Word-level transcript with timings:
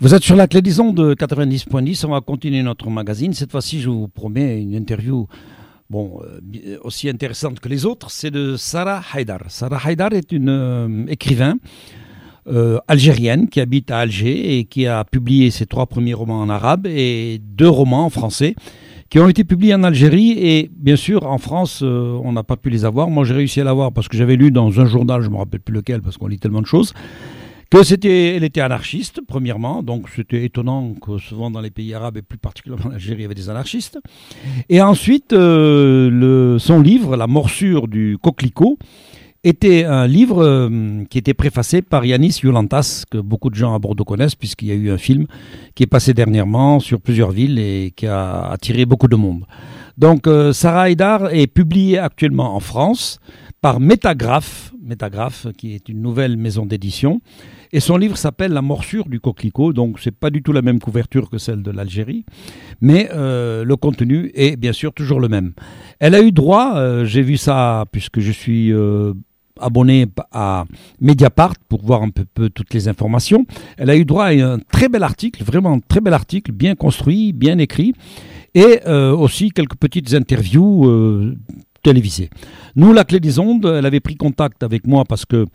Vous 0.00 0.14
êtes 0.14 0.22
sur 0.22 0.36
la 0.36 0.46
clé 0.46 0.62
disons 0.62 0.92
de 0.92 1.12
90.10. 1.12 2.06
On 2.06 2.10
va 2.10 2.20
continuer 2.20 2.62
notre 2.62 2.88
magazine. 2.88 3.32
Cette 3.32 3.50
fois-ci, 3.50 3.80
je 3.80 3.88
vous 3.88 4.06
promets 4.06 4.62
une 4.62 4.72
interview 4.76 5.26
bon, 5.90 6.20
euh, 6.22 6.78
aussi 6.82 7.08
intéressante 7.08 7.58
que 7.58 7.68
les 7.68 7.84
autres. 7.84 8.08
C'est 8.12 8.30
de 8.30 8.56
Sarah 8.56 9.02
Haidar. 9.12 9.40
Sarah 9.48 9.80
Haidar 9.90 10.12
est 10.12 10.30
une 10.30 10.50
euh, 10.50 11.04
écrivain 11.08 11.56
euh, 12.46 12.78
algérienne 12.86 13.48
qui 13.48 13.60
habite 13.60 13.90
à 13.90 13.98
Alger 13.98 14.60
et 14.60 14.66
qui 14.66 14.86
a 14.86 15.02
publié 15.02 15.50
ses 15.50 15.66
trois 15.66 15.86
premiers 15.86 16.14
romans 16.14 16.42
en 16.42 16.48
arabe 16.48 16.86
et 16.86 17.40
deux 17.42 17.68
romans 17.68 18.04
en 18.04 18.10
français 18.10 18.54
qui 19.10 19.18
ont 19.18 19.28
été 19.28 19.42
publiés 19.42 19.74
en 19.74 19.82
Algérie 19.82 20.30
et 20.38 20.70
bien 20.76 20.94
sûr 20.94 21.26
en 21.26 21.38
France 21.38 21.82
on 21.82 22.30
n'a 22.30 22.44
pas 22.44 22.56
pu 22.56 22.70
les 22.70 22.84
avoir. 22.84 23.08
Moi 23.08 23.24
j'ai 23.24 23.34
réussi 23.34 23.60
à 23.60 23.64
l'avoir 23.64 23.90
parce 23.90 24.06
que 24.06 24.16
j'avais 24.16 24.36
lu 24.36 24.50
dans 24.52 24.80
un 24.80 24.84
journal, 24.84 25.22
je 25.22 25.30
me 25.30 25.38
rappelle 25.38 25.60
plus 25.60 25.74
lequel 25.74 26.02
parce 26.02 26.18
qu'on 26.18 26.28
lit 26.28 26.38
tellement 26.38 26.60
de 26.60 26.66
choses 26.66 26.92
que 27.70 27.82
c'était, 27.82 28.36
elle 28.36 28.44
était 28.44 28.60
anarchiste, 28.60 29.20
premièrement, 29.26 29.82
donc 29.82 30.08
c'était 30.14 30.44
étonnant 30.44 30.94
que 30.94 31.18
souvent 31.18 31.50
dans 31.50 31.60
les 31.60 31.70
pays 31.70 31.92
arabes 31.92 32.16
et 32.16 32.22
plus 32.22 32.38
particulièrement 32.38 32.86
en 32.86 32.94
Algérie, 32.94 33.20
il 33.20 33.22
y 33.22 33.24
avait 33.26 33.34
des 33.34 33.50
anarchistes. 33.50 33.98
Et 34.68 34.80
ensuite, 34.80 35.32
euh, 35.32 36.08
le, 36.10 36.58
son 36.58 36.80
livre, 36.80 37.16
La 37.16 37.26
morsure 37.26 37.88
du 37.88 38.16
coquelicot, 38.22 38.78
était 39.44 39.84
un 39.84 40.06
livre 40.06 40.42
euh, 40.42 41.04
qui 41.10 41.18
était 41.18 41.34
préfacé 41.34 41.80
par 41.80 42.04
Yanis 42.04 42.40
Yolantas, 42.42 43.04
que 43.08 43.18
beaucoup 43.18 43.50
de 43.50 43.54
gens 43.54 43.74
à 43.74 43.78
Bordeaux 43.78 44.04
connaissent, 44.04 44.34
puisqu'il 44.34 44.68
y 44.68 44.72
a 44.72 44.74
eu 44.74 44.90
un 44.90 44.98
film 44.98 45.26
qui 45.74 45.84
est 45.84 45.86
passé 45.88 46.12
dernièrement 46.12 46.80
sur 46.80 47.00
plusieurs 47.00 47.30
villes 47.30 47.58
et 47.58 47.92
qui 47.94 48.06
a 48.06 48.48
attiré 48.50 48.84
beaucoup 48.84 49.08
de 49.08 49.16
monde. 49.16 49.44
Donc, 49.96 50.26
euh, 50.26 50.52
Sarah 50.52 50.90
Haidar 50.90 51.32
est 51.32 51.46
publiée 51.46 51.98
actuellement 51.98 52.56
en 52.56 52.60
France 52.60 53.20
par 53.60 53.80
Métagraphe, 53.80 54.72
Métagraphe 54.80 55.48
qui 55.56 55.74
est 55.74 55.88
une 55.88 56.00
nouvelle 56.00 56.36
maison 56.36 56.66
d'édition. 56.66 57.20
Et 57.72 57.80
son 57.80 57.96
livre 57.96 58.16
s'appelle 58.16 58.52
La 58.52 58.62
morsure 58.62 59.08
du 59.08 59.20
coquelicot, 59.20 59.72
donc 59.72 59.98
c'est 60.00 60.14
pas 60.14 60.30
du 60.30 60.42
tout 60.42 60.52
la 60.52 60.62
même 60.62 60.80
couverture 60.80 61.28
que 61.28 61.36
celle 61.38 61.62
de 61.62 61.70
l'Algérie, 61.70 62.24
mais 62.80 63.10
euh, 63.12 63.64
le 63.64 63.76
contenu 63.76 64.30
est 64.34 64.56
bien 64.56 64.72
sûr 64.72 64.92
toujours 64.94 65.20
le 65.20 65.28
même. 65.28 65.52
Elle 65.98 66.14
a 66.14 66.22
eu 66.22 66.32
droit, 66.32 66.76
euh, 66.76 67.04
j'ai 67.04 67.22
vu 67.22 67.36
ça 67.36 67.84
puisque 67.92 68.20
je 68.20 68.32
suis 68.32 68.72
euh, 68.72 69.12
abonné 69.60 70.06
à 70.32 70.64
Mediapart 71.00 71.54
pour 71.68 71.84
voir 71.84 72.02
un 72.02 72.08
peu, 72.08 72.24
peu, 72.32 72.48
toutes 72.48 72.72
les 72.72 72.88
informations. 72.88 73.44
Elle 73.76 73.90
a 73.90 73.96
eu 73.96 74.06
droit 74.06 74.26
à 74.26 74.30
un 74.30 74.58
très 74.60 74.88
bel 74.88 75.02
article, 75.02 75.44
vraiment 75.44 75.74
un 75.74 75.80
très 75.80 76.00
bel 76.00 76.14
article, 76.14 76.52
bien 76.52 76.74
construit, 76.74 77.34
bien 77.34 77.58
écrit, 77.58 77.92
et 78.54 78.80
aussi 78.88 79.50
quelques 79.50 79.76
petites 79.76 80.14
interviews 80.14 81.36
télévisée. 81.82 82.30
Nous, 82.76 82.92
la 82.92 83.04
clé 83.04 83.20
des 83.20 83.38
ondes, 83.38 83.64
elle 83.64 83.86
avait 83.86 84.00
pris 84.00 84.16
contact 84.16 84.62
avec 84.62 84.86
moi 84.86 85.04
parce 85.04 85.24
que 85.24 85.46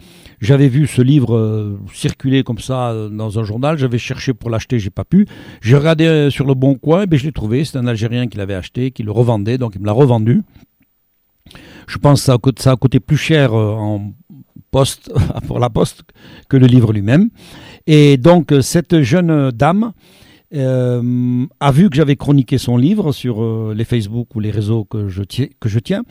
j'avais 0.41 0.67
vu 0.67 0.87
ce 0.87 1.01
livre 1.01 1.35
euh, 1.35 1.79
circuler 1.93 2.43
comme 2.43 2.59
ça 2.59 2.91
euh, 2.91 3.09
dans 3.09 3.39
un 3.39 3.43
journal. 3.43 3.77
J'avais 3.77 3.97
cherché 3.97 4.33
pour 4.33 4.49
l'acheter, 4.49 4.79
j'ai 4.79 4.89
pas 4.89 5.03
pu. 5.03 5.27
J'ai 5.61 5.77
regardé 5.77 6.05
euh, 6.05 6.29
sur 6.29 6.45
le 6.45 6.53
bon 6.53 6.75
coin, 6.75 7.05
ben, 7.05 7.17
je 7.17 7.25
l'ai 7.25 7.31
trouvé. 7.31 7.65
C'est 7.65 7.77
un 7.77 7.87
Algérien 7.87 8.27
qui 8.27 8.37
l'avait 8.37 8.55
acheté, 8.55 8.91
qui 8.91 9.03
le 9.03 9.11
revendait, 9.11 9.57
donc 9.57 9.73
il 9.75 9.81
me 9.81 9.85
l'a 9.85 9.91
revendu. 9.91 10.41
Je 11.87 11.97
pense 11.97 12.21
que 12.21 12.25
ça 12.25 12.33
a, 12.33 12.37
ça 12.57 12.71
a 12.71 12.75
coûté 12.77 12.99
plus 12.99 13.17
cher 13.17 13.53
en 13.53 14.13
poste, 14.71 15.11
pour 15.47 15.59
la 15.59 15.69
poste 15.69 16.03
que 16.47 16.57
le 16.57 16.67
livre 16.67 16.93
lui-même. 16.93 17.29
Et 17.85 18.15
donc, 18.17 18.53
cette 18.61 19.01
jeune 19.01 19.51
dame, 19.51 19.91
euh, 20.55 21.45
a 21.59 21.71
vu 21.71 21.89
que 21.89 21.95
j'avais 21.95 22.15
chroniqué 22.15 22.57
son 22.57 22.77
livre 22.77 23.11
sur 23.11 23.43
euh, 23.43 23.73
les 23.75 23.85
Facebook 23.85 24.35
ou 24.35 24.39
les 24.39 24.51
réseaux 24.51 24.83
que 24.83 25.07
je, 25.07 25.23
que 25.23 25.69
je 25.69 25.79
tiens, 25.79 26.03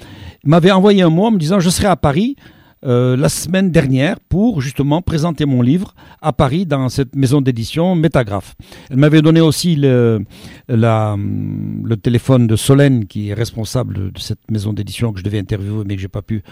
m'avait 0.45 0.71
envoyé 0.73 1.03
un 1.03 1.11
mot 1.11 1.27
en 1.27 1.31
me 1.31 1.39
disant 1.39 1.61
je 1.61 1.71
serai 1.71 1.89
à 1.89 1.97
Paris 1.97 2.37
euh, 2.85 3.17
la 3.17 3.29
semaine 3.29 3.71
dernière 3.71 4.19
pour 4.21 4.61
justement 4.61 5.03
présenter 5.03 5.47
mon 5.47 5.63
livre 5.63 5.95
à 6.21 6.33
Paris 6.33 6.67
dans 6.67 6.89
cette 6.89 7.15
maison 7.15 7.41
d'édition 7.41 7.95
Métagraphe. 7.95 8.55
Elle 8.91 8.97
m'avait 8.97 9.23
donné 9.23 9.41
aussi 9.41 9.77
le, 9.77 10.25
la, 10.69 11.17
le 11.17 11.97
téléphone 11.97 12.47
de 12.47 12.57
Solène 12.57 13.07
qui 13.07 13.31
est 13.31 13.35
responsable 13.35 14.13
de 14.13 14.19
cette 14.19 14.51
maison 14.51 14.73
d'édition 14.73 15.13
que 15.13 15.21
je 15.21 15.25
devais 15.25 15.39
interviewer 15.39 15.85
mais 15.87 15.95
que 15.97 16.03
j'ai 16.03 16.09
pas 16.09 16.23
pu 16.23 16.43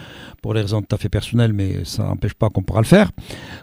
pour 0.41 0.53
des 0.53 0.61
raisons 0.61 0.81
tout 0.81 0.95
à 0.95 0.97
fait 0.97 1.09
personnelles 1.09 1.53
mais 1.53 1.83
ça 1.83 2.03
n'empêche 2.03 2.33
pas 2.33 2.49
qu'on 2.49 2.63
pourra 2.63 2.81
le 2.81 2.87
faire. 2.87 3.11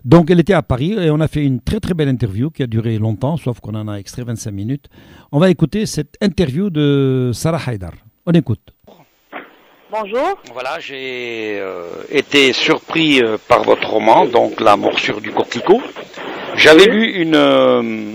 Donc 0.05 0.31
elle 0.31 0.41
était 0.41 0.53
à 0.53 0.63
Paris 0.63 0.93
et 0.93 1.11
on 1.11 1.21
a 1.21 1.29
fait 1.29 1.45
une 1.45 1.61
très 1.61 1.81
très 1.81 1.95
belle 1.95 2.09
interview 2.09 2.51
qui 2.51 2.63
a 2.63 2.67
duré 2.67 2.99
longtemps 2.99 3.37
sauf 3.37 3.61
qu'on 3.61 3.75
en 3.75 3.89
a 3.89 3.95
extrait 3.97 4.25
25 4.25 4.51
minutes. 4.51 4.89
On 5.33 5.39
va 5.39 5.51
écouter 5.51 5.87
cette 5.87 6.17
interview 6.21 6.71
de 6.71 7.31
Sarah 7.33 7.73
Haidar. 7.73 7.93
On 8.27 8.33
écoute. 8.33 8.78
Bonjour. 9.91 10.37
Voilà, 10.53 10.79
j'ai 10.81 11.59
euh, 11.59 11.87
été 12.11 12.53
surpris 12.53 13.23
euh, 13.23 13.39
par 13.49 13.63
votre 13.63 13.89
roman, 13.89 14.27
donc 14.27 14.61
La 14.61 14.77
morsure 14.77 15.23
du 15.23 15.31
coquelicot. 15.31 15.81
J'avais 16.57 16.85
lu 16.85 17.11
une 17.23 17.35
euh, 17.35 18.13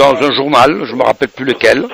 dans 0.00 0.16
un 0.16 0.32
journal, 0.32 0.82
je 0.84 0.96
me 0.96 1.04
rappelle 1.04 1.28
plus 1.28 1.44
lequel. 1.44 1.86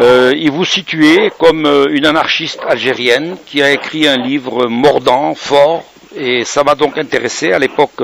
il 0.00 0.50
vous 0.52 0.64
situait 0.64 1.32
comme 1.36 1.66
une 1.90 2.06
anarchiste 2.06 2.60
algérienne 2.64 3.36
qui 3.44 3.60
a 3.60 3.72
écrit 3.72 4.06
un 4.06 4.18
livre 4.18 4.68
mordant, 4.68 5.34
fort, 5.34 5.82
et 6.14 6.44
ça 6.44 6.62
m'a 6.62 6.76
donc 6.76 6.96
intéressé. 6.96 7.52
À 7.52 7.58
l'époque, 7.58 8.00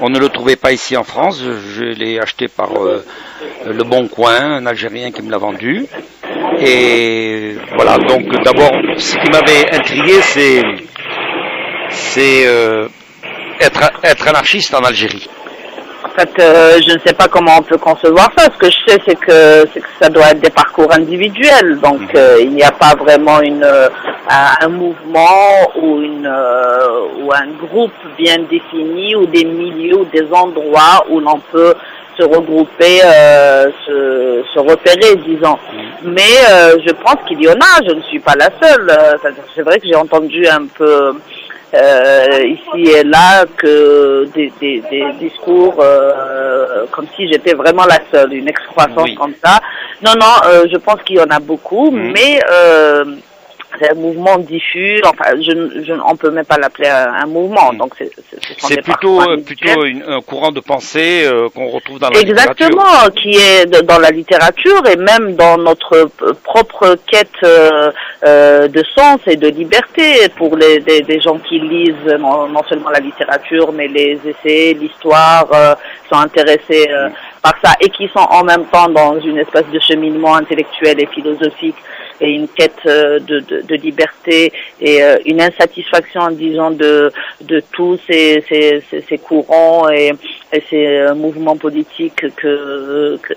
on 0.00 0.08
ne 0.08 0.18
le 0.18 0.28
trouvait 0.30 0.56
pas 0.56 0.72
ici 0.72 0.96
en 0.96 1.04
France. 1.04 1.40
Je 1.40 1.84
l'ai 1.84 2.18
acheté 2.18 2.48
par 2.48 2.70
Le 3.66 3.84
Bon 3.84 4.08
Coin, 4.08 4.56
un 4.56 4.66
Algérien 4.66 5.12
qui 5.12 5.22
me 5.22 5.30
l'a 5.30 5.38
vendu. 5.38 5.86
Et 6.60 7.56
voilà, 7.74 7.98
donc 7.98 8.26
d'abord, 8.44 8.72
ce 8.96 9.16
qui 9.18 9.30
m'avait 9.30 9.74
intrigué, 9.74 10.20
c'est 10.22 10.62
c'est 11.90 12.46
euh, 12.46 12.88
être, 13.60 13.90
être 14.02 14.28
anarchiste 14.28 14.74
en 14.74 14.80
Algérie. 14.80 15.28
En 16.04 16.08
fait, 16.20 16.30
euh, 16.38 16.78
je 16.86 16.94
ne 16.94 16.98
sais 17.00 17.12
pas 17.12 17.28
comment 17.28 17.58
on 17.58 17.62
peut 17.62 17.76
concevoir 17.78 18.30
ça. 18.36 18.44
Ce 18.44 18.56
que 18.56 18.70
je 18.70 18.76
sais, 18.86 18.98
c'est 19.06 19.16
que, 19.16 19.66
que 19.66 19.80
ça 20.00 20.08
doit 20.08 20.30
être 20.30 20.40
des 20.40 20.50
parcours 20.50 20.90
individuels. 20.92 21.78
Donc, 21.82 22.00
mhm. 22.00 22.08
euh, 22.16 22.40
il 22.40 22.52
n'y 22.52 22.62
a 22.62 22.72
pas 22.72 22.94
vraiment 22.94 23.40
une, 23.40 23.66
un, 24.28 24.68
mouvement 24.68 25.72
ou, 25.76 26.00
une, 26.00 26.30
ou 27.20 27.32
un 27.32 27.66
groupe 27.66 27.92
bien 28.16 28.36
défini 28.48 29.14
ou 29.14 29.26
des 29.26 29.44
milieux 29.44 29.98
ou 29.98 30.04
des 30.06 30.26
endroits 30.32 31.04
où 31.10 31.20
l'on 31.20 31.40
peut 31.52 31.74
se 32.18 32.24
regrouper, 32.24 33.00
euh, 33.04 33.70
se, 33.86 34.42
se, 34.54 34.58
repérer, 34.58 35.16
disons. 35.26 35.56
Mais 36.02 36.22
euh, 36.50 36.76
je 36.86 36.92
pense 36.92 37.16
qu'il 37.26 37.42
y 37.42 37.48
en 37.48 37.52
a, 37.54 37.82
je 37.88 37.94
ne 37.94 38.02
suis 38.02 38.20
pas 38.20 38.34
la 38.34 38.48
seule. 38.60 38.88
Euh, 38.90 39.30
c'est 39.54 39.62
vrai 39.62 39.78
que 39.78 39.86
j'ai 39.86 39.96
entendu 39.96 40.46
un 40.46 40.66
peu 40.66 41.12
euh, 41.74 42.26
ici 42.44 42.90
et 42.90 43.04
là 43.04 43.44
que 43.56 44.24
des, 44.34 44.52
des, 44.60 44.82
des 44.90 45.04
discours 45.18 45.76
euh, 45.80 46.86
comme 46.90 47.06
si 47.16 47.28
j'étais 47.28 47.54
vraiment 47.54 47.84
la 47.84 47.98
seule, 48.12 48.32
une 48.32 48.48
excroissance 48.48 49.10
comme 49.18 49.34
ça. 49.44 49.58
Non, 50.02 50.12
non, 50.18 50.66
je 50.70 50.76
pense 50.78 51.02
qu'il 51.04 51.16
y 51.16 51.20
en 51.20 51.30
a 51.30 51.40
beaucoup, 51.40 51.90
mm. 51.90 52.12
mais 52.12 52.40
c'est 53.78 53.90
un 53.90 53.94
mouvement 53.94 54.38
diffus. 54.38 55.00
Enfin, 55.04 55.30
je, 55.36 55.82
je, 55.84 55.92
on 56.04 56.16
peut 56.16 56.30
même 56.30 56.44
pas 56.44 56.56
l'appeler 56.58 56.88
un, 56.88 57.26
mouvement. 57.26 57.72
Donc 57.72 57.94
c'est 57.98 58.10
c'est 58.58 58.82
plutôt 58.82 59.20
euh, 59.20 59.36
plutôt 59.38 59.82
un 59.82 60.20
courant 60.20 60.52
de 60.52 60.60
pensée 60.60 61.24
euh, 61.24 61.48
qu'on 61.48 61.68
retrouve 61.68 61.98
dans 61.98 62.10
la 62.10 62.20
Exactement, 62.20 62.68
littérature. 62.68 63.14
qui 63.14 63.36
est 63.36 63.82
dans 63.82 63.98
la 63.98 64.10
littérature 64.10 64.82
et 64.86 64.96
même 64.96 65.34
dans 65.34 65.58
notre 65.58 66.08
propre 66.44 66.96
quête 67.06 67.28
euh, 67.44 68.68
de 68.68 68.84
sens 68.94 69.20
et 69.26 69.36
de 69.36 69.48
liberté 69.48 70.28
pour 70.36 70.56
les 70.56 70.80
des, 70.80 71.20
gens 71.20 71.38
qui 71.38 71.58
lisent 71.58 72.14
non, 72.18 72.62
seulement 72.68 72.90
la 72.90 73.00
littérature 73.00 73.72
mais 73.72 73.88
les 73.88 74.18
essais, 74.24 74.76
l'histoire, 74.78 75.46
sont 76.08 76.18
intéressés 76.18 76.88
par 77.42 77.54
ça 77.62 77.72
et 77.80 77.88
qui 77.90 78.08
sont 78.08 78.26
en 78.30 78.44
même 78.44 78.64
temps 78.66 78.88
dans 78.88 79.18
une 79.20 79.38
espèce 79.38 79.66
de 79.72 79.78
cheminement 79.80 80.34
intellectuel 80.36 81.00
et 81.00 81.06
philosophique 81.06 81.76
et 82.20 82.30
une 82.30 82.48
quête 82.48 82.78
euh, 82.86 83.18
de, 83.20 83.40
de, 83.40 83.62
de 83.62 83.74
liberté 83.76 84.52
et 84.80 85.02
euh, 85.02 85.16
une 85.26 85.40
insatisfaction, 85.40 86.28
disons, 86.30 86.70
de, 86.70 87.12
de 87.42 87.62
tous 87.72 87.98
ces, 88.08 88.44
ces, 88.48 88.82
ces, 89.08 89.18
courants 89.18 89.88
et, 89.88 90.12
et, 90.52 90.62
ces 90.68 90.86
euh, 90.86 91.14
mouvements 91.14 91.56
politiques 91.56 92.26
que, 92.36 93.16
que 93.16 93.34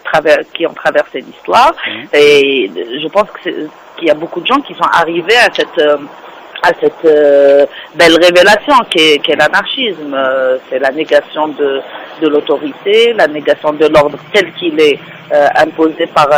qui 0.53 0.65
ont 0.65 0.73
traversé 0.73 1.19
l'histoire. 1.19 1.73
Mmh. 1.87 2.15
Et 2.15 2.71
je 3.01 3.07
pense 3.07 3.27
qu'il 3.43 4.07
y 4.07 4.11
a 4.11 4.15
beaucoup 4.15 4.41
de 4.41 4.47
gens 4.47 4.61
qui 4.61 4.73
sont 4.73 4.89
arrivés 4.93 5.37
à 5.37 5.53
cette 5.53 5.81
à 6.63 6.71
cette 6.79 7.06
euh, 7.06 7.65
belle 7.95 8.17
révélation 8.21 8.73
qu'est 8.89 9.15
est, 9.15 9.35
l'anarchisme. 9.35 10.13
Euh, 10.13 10.57
c'est 10.69 10.79
la 10.79 10.91
négation 10.91 11.47
de, 11.50 11.81
de 12.21 12.27
l'autorité, 12.27 13.13
la 13.13 13.27
négation 13.27 13.71
de 13.73 13.88
l'ordre 13.88 14.17
tel 14.33 14.51
qu'il 14.53 14.79
est 14.79 15.00
euh, 15.31 15.47
imposé 15.56 16.07
par, 16.07 16.29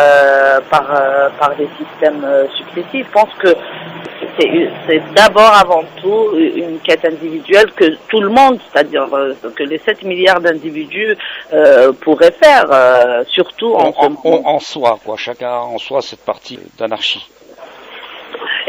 par, 0.69 0.88
par 1.39 1.56
des 1.56 1.69
systèmes 1.77 2.25
successifs. 2.57 3.07
Je 3.07 3.12
pense 3.12 3.33
que 3.39 3.56
c'est 4.39 5.01
d'abord 5.15 5.53
avant 5.53 5.83
tout 6.01 6.35
une 6.35 6.79
quête 6.79 7.06
individuelle 7.06 7.71
que 7.73 7.95
tout 8.07 8.21
le 8.21 8.29
monde, 8.29 8.59
c'est-à-dire 8.71 9.07
que 9.56 9.63
les 9.63 9.77
7 9.77 10.03
milliards 10.03 10.39
d'individus 10.39 11.18
pourraient 12.01 12.33
faire, 12.41 13.23
surtout 13.27 13.73
en, 13.75 13.94
en, 13.97 14.15
en, 14.23 14.59
soi, 14.59 14.97
quoi. 15.03 15.18
Chacun 15.18 15.51
en 15.51 15.77
soi 15.77 16.01
cette 16.01 16.23
partie 16.25 16.59
d'anarchie. 16.77 17.29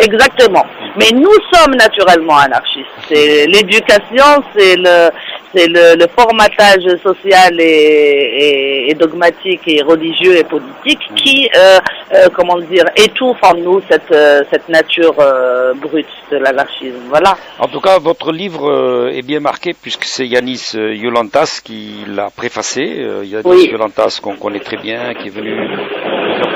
Exactement. 0.02 0.64
Mais 0.99 1.10
nous 1.14 1.37
sommes 1.52 1.75
naturellement 1.75 2.37
anarchistes. 2.38 2.87
C'est 3.08 3.46
l'éducation, 3.46 4.43
c'est 4.56 4.76
le, 4.76 5.10
c'est 5.54 5.66
le, 5.69 5.96
le, 6.00 6.06
formatage 6.16 6.84
social 7.02 7.58
et, 7.60 7.64
et, 7.64 8.90
et 8.90 8.94
dogmatique 8.94 9.62
et 9.66 9.82
religieux 9.82 10.37
et 10.37 10.44
politique 10.44 10.72
Mm. 11.10 11.14
qui, 11.14 11.50
euh, 11.54 11.78
euh, 12.14 12.28
comment 12.34 12.58
dire, 12.58 12.84
étouffe 12.96 13.38
en 13.43 13.54
nous 13.54 13.81
cette, 13.90 14.10
euh, 14.12 14.43
cette 14.50 14.69
nature 14.69 15.14
euh, 15.19 15.75
brute 15.75 16.06
de 16.31 16.37
l'anarchisme. 16.38 17.02
Voilà. 17.08 17.37
En 17.58 17.69
tout 17.69 17.81
cas, 17.81 17.99
votre 17.99 18.32
livre 18.32 19.10
est 19.12 19.22
bien 19.22 19.40
marqué 19.40 19.75
puisque 19.81 20.04
c'est 20.04 20.26
Yanis 20.26 20.70
Yolantas 20.75 21.60
qui 21.64 22.04
l'a 22.08 22.31
préfacé. 22.34 22.82
Yanis 23.25 23.43
Oui. 23.44 23.69
Yolantas 23.70 24.20
qu'on 24.22 24.37
connaît 24.37 24.60
très 24.60 24.76
bien, 24.78 25.14
qui 25.14 25.28
est 25.28 25.31
venu 25.31 25.54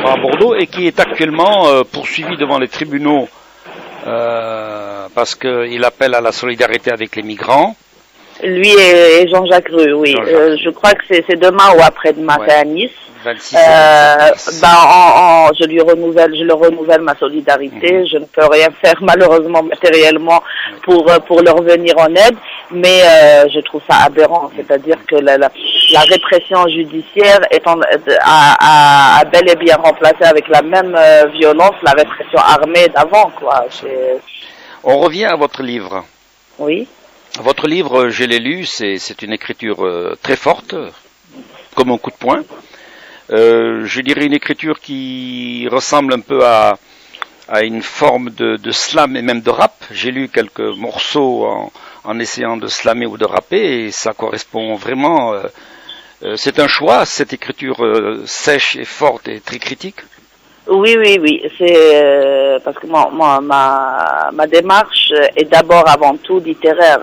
à 0.04 0.16
Bordeaux 0.16 0.54
et 0.54 0.66
qui 0.66 0.86
est 0.86 0.98
actuellement 1.00 1.68
euh, 1.68 1.82
poursuivi 1.84 2.36
devant 2.36 2.58
les 2.58 2.68
tribunaux 2.68 3.28
euh, 4.06 5.06
parce 5.14 5.34
qu'il 5.34 5.82
appelle 5.84 6.14
à 6.14 6.20
la 6.20 6.32
solidarité 6.32 6.92
avec 6.92 7.16
les 7.16 7.22
migrants. 7.22 7.74
Lui 8.42 8.68
et, 8.68 9.22
et 9.22 9.28
Jean-Jacques 9.28 9.70
Rue, 9.70 9.92
oui. 9.94 10.14
Euh, 10.18 10.56
je 10.62 10.70
crois 10.70 10.92
que 10.92 11.02
c'est 11.08 11.36
demain 11.40 11.70
ou 11.76 11.80
après-demain, 11.82 12.36
Ouais. 12.38 12.46
c'est 12.48 12.54
à 12.56 12.64
Nice. 12.64 12.90
26 13.26 13.56
Euh, 13.56 13.58
et 13.58 14.30
27 14.30 14.60
ben, 14.62 14.68
en, 14.98 15.08
en- 15.22 15.50
je 15.58 15.64
lui 15.66 15.80
renouvelle, 15.80 16.32
je 16.38 16.44
le 16.44 16.54
renouvelle 16.54 17.00
ma 17.02 17.14
solidarité. 17.16 17.92
Mhm. 17.92 18.06
Je 18.12 18.18
ne 18.18 18.24
peux 18.34 18.46
rien 18.46 18.68
faire 18.82 18.94
malheureusement 19.02 19.62
matériellement 19.62 20.40
pour 20.84 21.02
euh, 21.10 21.18
pour 21.28 21.42
leur 21.42 21.60
venir 21.62 21.94
en 21.98 22.10
aide, 22.24 22.36
mais 22.70 22.98
euh, 23.02 23.44
je 23.54 23.60
trouve 23.60 23.82
ça 23.90 23.96
aberrant. 24.08 24.50
C'est-à-dire 24.56 24.98
que 25.10 25.16
la, 25.16 25.34
la, 25.38 25.50
la 25.92 26.00
répression 26.14 26.60
judiciaire 26.68 27.40
est 27.50 27.66
en, 27.66 27.78
a, 27.80 27.86
a, 28.22 29.20
a 29.20 29.24
bel 29.24 29.48
et 29.50 29.56
bien 29.56 29.76
remplacé 29.76 30.24
avec 30.24 30.46
la 30.48 30.62
même 30.62 30.96
violence 31.38 31.76
la 31.82 31.92
répression 31.92 32.38
armée 32.38 32.88
d'avant, 32.94 33.30
quoi. 33.38 33.64
On 34.84 34.98
revient 34.98 35.24
à 35.24 35.36
votre 35.36 35.62
livre. 35.62 36.04
Oui. 36.58 36.86
Votre 37.40 37.66
livre, 37.66 38.08
je 38.08 38.24
l'ai 38.24 38.38
lu, 38.38 38.64
c'est 38.64 39.20
une 39.22 39.32
écriture 39.32 39.78
très 40.22 40.36
forte, 40.36 40.74
comme 41.74 41.90
un 41.90 41.98
coup 41.98 42.10
de 42.10 42.16
poing. 42.16 42.42
Euh, 43.30 43.84
je 43.86 44.00
dirais 44.00 44.24
une 44.26 44.34
écriture 44.34 44.78
qui 44.80 45.66
ressemble 45.70 46.12
un 46.14 46.20
peu 46.20 46.44
à, 46.46 46.78
à 47.48 47.62
une 47.62 47.82
forme 47.82 48.30
de, 48.30 48.70
slam 48.70 49.16
et 49.16 49.22
même 49.22 49.40
de 49.40 49.50
rap. 49.50 49.74
J'ai 49.90 50.10
lu 50.12 50.28
quelques 50.28 50.60
morceaux 50.60 51.46
en, 51.46 51.72
en 52.04 52.18
essayant 52.18 52.56
de 52.56 52.68
slammer 52.68 53.06
ou 53.06 53.16
de 53.18 53.24
rapper 53.24 53.86
et 53.86 53.90
ça 53.90 54.12
correspond 54.12 54.76
vraiment. 54.76 55.32
euh, 55.34 55.42
euh, 56.22 56.34
c'est 56.36 56.58
un 56.60 56.68
choix, 56.68 57.04
cette 57.04 57.32
écriture 57.32 57.76
sèche 58.26 58.76
et 58.76 58.84
forte 58.84 59.28
et 59.28 59.40
très 59.40 59.58
critique. 59.58 60.00
Oui, 60.68 60.96
oui, 60.98 61.18
oui. 61.20 61.42
C'est 61.58 62.58
parce 62.64 62.76
que 62.78 62.86
ma, 62.86 63.40
ma 64.32 64.46
démarche 64.48 65.12
est 65.36 65.44
d'abord 65.44 65.88
avant 65.88 66.16
tout 66.16 66.40
littéraire. 66.40 67.00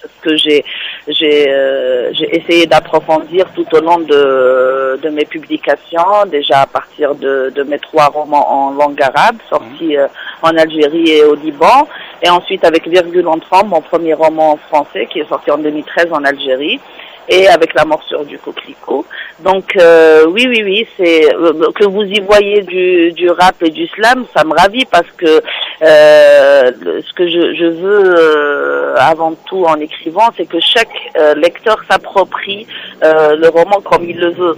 Ce 0.00 0.06
que 0.22 0.36
j'ai 0.36 0.64
j'ai 1.08 1.50
euh, 1.50 2.12
j'ai 2.12 2.36
essayé 2.36 2.66
d'approfondir 2.66 3.46
tout 3.54 3.66
au 3.72 3.80
long 3.80 3.98
de 3.98 4.98
de 5.02 5.08
mes 5.08 5.24
publications, 5.24 6.26
déjà 6.30 6.62
à 6.62 6.66
partir 6.66 7.14
de 7.14 7.50
de 7.54 7.62
mes 7.62 7.78
trois 7.78 8.06
romans 8.06 8.46
en 8.50 8.70
langue 8.72 9.00
arabe 9.02 9.36
sortis 9.48 9.96
euh, 9.96 10.06
en 10.42 10.56
Algérie 10.56 11.10
et 11.10 11.24
au 11.24 11.34
Liban, 11.34 11.88
et 12.22 12.28
ensuite 12.28 12.64
avec 12.64 12.86
Virgule 12.86 13.28
en 13.28 13.38
mon 13.64 13.80
premier 13.80 14.14
roman 14.14 14.52
en 14.52 14.56
français 14.56 15.06
qui 15.10 15.20
est 15.20 15.28
sorti 15.28 15.50
en 15.50 15.58
2013 15.58 16.08
en 16.12 16.24
Algérie 16.24 16.80
et 17.30 17.48
avec 17.48 17.72
la 17.74 17.84
morsure 17.84 18.24
du 18.24 18.38
coquelicot. 18.38 19.06
Donc 19.42 19.76
euh, 19.76 20.26
oui, 20.26 20.44
oui, 20.48 20.62
oui, 20.64 20.86
c'est 20.96 21.34
euh, 21.34 21.70
que 21.74 21.84
vous 21.84 22.02
y 22.02 22.20
voyez 22.20 22.62
du, 22.62 23.12
du 23.12 23.30
rap 23.30 23.54
et 23.62 23.70
du 23.70 23.86
slam, 23.86 24.26
ça 24.36 24.44
me 24.44 24.52
ravit 24.52 24.84
parce 24.84 25.10
que 25.16 25.40
euh, 25.82 26.72
ce 27.06 27.12
que 27.14 27.26
je, 27.26 27.54
je 27.54 27.64
veux 27.64 28.14
euh, 28.18 28.94
avant 28.98 29.32
tout 29.46 29.64
en 29.64 29.78
écrivant, 29.80 30.28
c'est 30.36 30.46
que 30.46 30.60
chaque 30.60 30.88
euh, 31.16 31.34
lecteur 31.34 31.78
s'approprie 31.88 32.66
le 33.02 33.48
roman 33.48 33.80
comme 33.80 34.04
il 34.04 34.18
le 34.18 34.30
veut. 34.30 34.56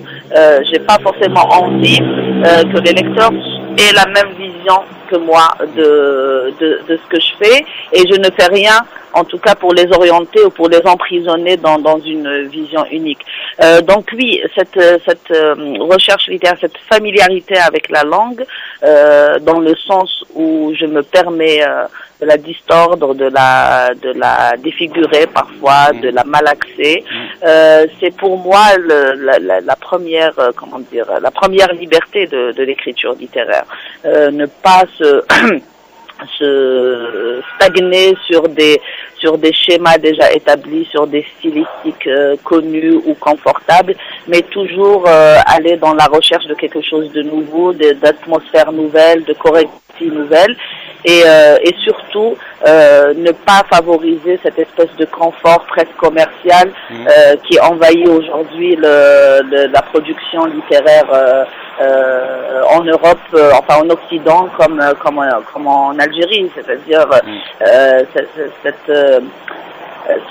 J'ai 0.70 0.80
pas 0.80 0.98
forcément 1.02 1.46
envie 1.60 1.98
que 1.98 2.78
les 2.80 2.92
lecteurs 2.92 3.30
aient 3.78 3.92
la 3.94 4.06
même 4.06 4.32
vision 4.38 4.82
que 5.10 5.16
moi 5.16 5.48
de, 5.76 6.52
de, 6.60 6.96
ce 6.96 7.08
que 7.08 7.20
je 7.20 7.32
fais 7.38 7.64
et 7.92 8.06
je 8.06 8.18
ne 8.18 8.30
fais 8.36 8.46
rien 8.46 8.78
en 9.14 9.24
tout 9.24 9.38
cas 9.38 9.54
pour 9.54 9.74
les 9.74 9.86
orienter 9.92 10.42
ou 10.42 10.50
pour 10.50 10.68
les 10.68 10.80
emprisonner 10.86 11.56
dans, 11.56 11.78
dans 11.78 11.98
une 12.00 12.46
vision 12.48 12.84
unique. 12.90 13.20
Euh, 13.62 13.82
donc 13.82 14.08
oui, 14.14 14.40
cette, 14.56 14.80
cette 15.06 15.30
euh, 15.30 15.54
recherche 15.80 16.28
littéraire, 16.28 16.56
cette 16.60 16.78
familiarité 16.90 17.58
avec 17.58 17.90
la 17.90 18.04
langue, 18.04 18.44
euh, 18.84 19.38
dans 19.40 19.60
le 19.60 19.74
sens 19.76 20.24
où 20.34 20.72
je 20.78 20.86
me 20.86 21.02
permets 21.02 21.62
euh, 21.62 21.84
de 22.20 22.26
la 22.26 22.36
distordre, 22.36 23.14
de 23.14 23.26
la, 23.26 23.90
de 23.94 24.12
la 24.12 24.56
défigurer 24.56 25.26
parfois, 25.26 25.92
de 25.92 26.08
la 26.08 26.24
malaxer, 26.24 27.04
euh, 27.44 27.86
c'est 28.00 28.14
pour 28.16 28.38
moi 28.38 28.64
le, 28.78 29.12
la, 29.24 29.38
la, 29.38 29.60
la 29.60 29.76
première, 29.76 30.38
euh, 30.38 30.50
comment 30.54 30.78
dire, 30.78 31.06
la 31.20 31.30
première 31.30 31.72
liberté 31.72 32.26
de, 32.26 32.52
de 32.52 32.62
l'écriture 32.62 33.14
littéraire. 33.14 33.64
Euh, 34.04 34.30
ne 34.30 34.46
pas 34.46 34.84
se 34.98 35.22
se 36.38 37.40
stagner 37.56 38.14
sur 38.26 38.42
des 38.48 38.80
sur 39.18 39.38
des 39.38 39.52
schémas 39.52 39.98
déjà 39.98 40.32
établis, 40.32 40.84
sur 40.90 41.06
des 41.06 41.24
stylistiques 41.38 42.06
euh, 42.08 42.34
connues 42.42 42.94
ou 43.06 43.14
confortables, 43.14 43.94
mais 44.26 44.42
toujours 44.42 45.04
euh, 45.06 45.36
aller 45.46 45.76
dans 45.76 45.94
la 45.94 46.06
recherche 46.06 46.46
de 46.46 46.54
quelque 46.54 46.80
chose 46.82 47.10
de 47.12 47.22
nouveau, 47.22 47.72
de- 47.72 47.92
d'atmosphère 47.92 48.72
nouvelle, 48.72 49.22
de 49.24 49.32
correctie 49.34 50.10
nouvelle, 50.10 50.56
et, 51.04 51.22
euh, 51.26 51.56
et 51.62 51.72
surtout 51.84 52.36
ne 52.66 53.32
pas 53.32 53.62
favoriser 53.70 54.38
cette 54.42 54.58
espèce 54.58 54.94
de 54.98 55.04
confort 55.04 55.64
presque 55.66 55.94
commercial 55.96 56.70
euh, 56.92 57.36
qui 57.48 57.58
envahit 57.60 58.08
aujourd'hui 58.08 58.74
le, 58.76 59.42
le- 59.50 59.66
la 59.66 59.82
production 59.82 60.44
littéraire 60.46 61.06
euh, 61.80 62.62
en 62.70 62.82
Europe, 62.84 63.18
euh, 63.34 63.50
enfin 63.58 63.80
en 63.82 63.88
Occident, 63.90 64.48
comme 64.58 64.80
euh, 64.80 64.92
comme, 65.02 65.20
comme 65.52 65.66
en 65.66 65.98
Algérie, 65.98 66.50
c'est-à-dire 66.54 67.06
euh, 67.66 68.00
cette, 68.14 68.52
cette, 68.62 68.96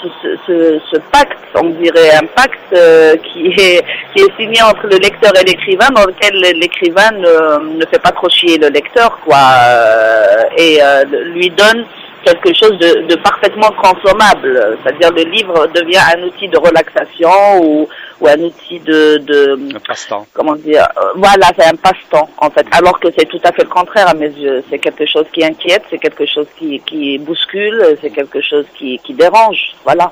ce, 0.01 0.07
ce- 0.21 0.37
ce, 0.45 0.79
ce 0.91 0.97
pacte, 1.11 1.37
on 1.55 1.69
dirait 1.69 2.11
un 2.15 2.25
pacte 2.35 2.59
euh, 2.75 3.15
qui 3.17 3.47
est 3.57 3.83
qui 4.13 4.21
est 4.23 4.35
signé 4.37 4.61
entre 4.61 4.83
le 4.87 4.97
lecteur 4.97 5.31
et 5.39 5.43
l'écrivain, 5.45 5.87
dans 5.95 6.05
lequel 6.05 6.35
l'écrivain 6.59 7.09
ne, 7.11 7.77
ne 7.79 7.85
fait 7.85 7.99
pas 7.99 8.11
trop 8.11 8.29
chier 8.29 8.57
le 8.57 8.67
lecteur, 8.67 9.17
quoi, 9.25 9.37
euh, 9.37 10.43
et 10.57 10.79
euh, 10.83 11.03
lui 11.33 11.49
donne 11.51 11.85
quelque 12.23 12.53
chose 12.53 12.77
de, 12.77 13.07
de 13.07 13.15
parfaitement 13.21 13.71
consommable. 13.81 14.77
C'est-à-dire 14.83 15.11
le 15.11 15.23
livre 15.23 15.67
devient 15.73 16.01
un 16.15 16.23
outil 16.23 16.47
de 16.47 16.57
relaxation 16.57 17.29
ou, 17.63 17.87
ou 18.19 18.27
un 18.27 18.39
outil 18.39 18.79
de, 18.79 19.17
de 19.17 19.75
Un 19.75 19.79
passe-temps. 19.79 20.25
comment 20.33 20.55
dire, 20.55 20.87
euh, 20.97 21.11
voilà, 21.15 21.47
c'est 21.57 21.65
un 21.65 21.75
passe-temps 21.75 22.29
en 22.37 22.49
fait, 22.49 22.65
alors 22.71 22.99
que 22.99 23.07
c'est 23.17 23.25
tout 23.27 23.39
à 23.43 23.51
fait 23.51 23.63
le 23.63 23.69
contraire 23.69 24.07
à 24.09 24.13
mes 24.13 24.29
yeux. 24.29 24.63
C'est 24.69 24.79
quelque 24.79 25.05
chose 25.05 25.25
qui 25.33 25.43
inquiète, 25.43 25.83
c'est 25.89 25.97
quelque 25.97 26.25
chose 26.25 26.47
qui, 26.57 26.79
qui 26.81 27.17
bouscule, 27.17 27.97
c'est 28.01 28.11
quelque 28.11 28.41
chose 28.41 28.65
qui, 28.77 28.99
qui 28.99 29.13
dérange, 29.13 29.73
voilà. 29.83 30.11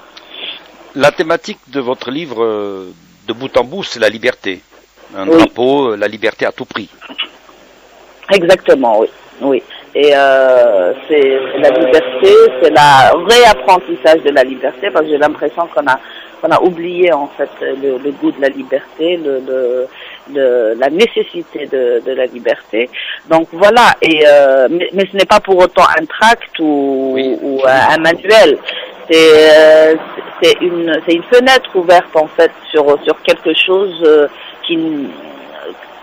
La 0.96 1.12
thématique 1.12 1.60
de 1.68 1.80
votre 1.80 2.10
livre, 2.10 2.44
euh, 2.44 2.92
de 3.28 3.34
bout 3.34 3.56
en 3.58 3.63
bout, 3.63 3.84
c'est 3.84 4.00
la 4.00 4.10
liberté. 4.10 4.62
Un 5.16 5.28
Oui. 5.28 5.38
drapeau, 5.38 5.92
euh, 5.92 5.96
la 5.98 6.08
liberté 6.08 6.46
à 6.46 6.51
tout 6.51 6.66
prix. 6.66 6.89
Exactement, 8.32 9.00
oui, 9.00 9.08
oui. 9.42 9.63
Et 9.96 10.12
euh, 10.15 10.93
c'est 11.08 11.39
c'est 11.51 11.60
la 11.60 11.69
liberté, 11.72 12.34
c'est 12.62 12.69
la 12.69 13.12
réapprentissage 13.27 14.22
de 14.24 14.31
la 14.31 14.43
liberté, 14.43 14.89
parce 14.91 15.05
que 15.05 15.12
j'ai 15.12 15.17
l'impression 15.17 15.67
qu'on 15.74 15.88
a 15.88 15.98
qu'on 16.41 16.51
a 16.51 16.62
oublié 16.62 17.12
en 17.12 17.27
fait 17.38 17.50
le, 17.62 17.98
le 17.98 18.12
goût 18.12 18.31
de 18.31 18.41
la 18.41 18.48
liberté, 18.50 19.17
le, 19.17 19.41
le, 19.46 19.88
le- 20.34 20.74
la 20.79 20.89
nécessité 20.89 21.65
de, 21.65 22.01
de 22.05 22.13
la 22.13 22.25
liberté. 22.27 22.89
Donc 23.29 23.48
voilà. 23.51 23.88
Et 24.01 24.24
euh, 24.27 24.67
mais, 24.69 24.89
mais 24.93 25.05
ce 25.12 25.17
n'est 25.17 25.25
pas 25.25 25.39
pour 25.41 25.58
autant 25.58 25.84
un 26.00 26.05
tract 26.05 26.58
ou, 26.60 27.12
Oui. 27.15 27.38
ou 27.41 27.62
un, 27.67 27.96
un 27.96 27.98
manuel. 27.98 28.58
C'est 29.10 29.31
euh, 29.58 29.96
c'est 30.41 30.55
une 30.62 30.93
c'est 31.08 31.15
une 31.15 31.24
fenêtre 31.24 31.72
ouverte 31.75 32.15
en 32.15 32.27
fait 32.27 32.51
sur 32.72 32.86
sur 33.03 33.19
quelque 33.24 33.53
chose 33.55 34.01
euh, 34.05 34.27
qui 34.65 34.77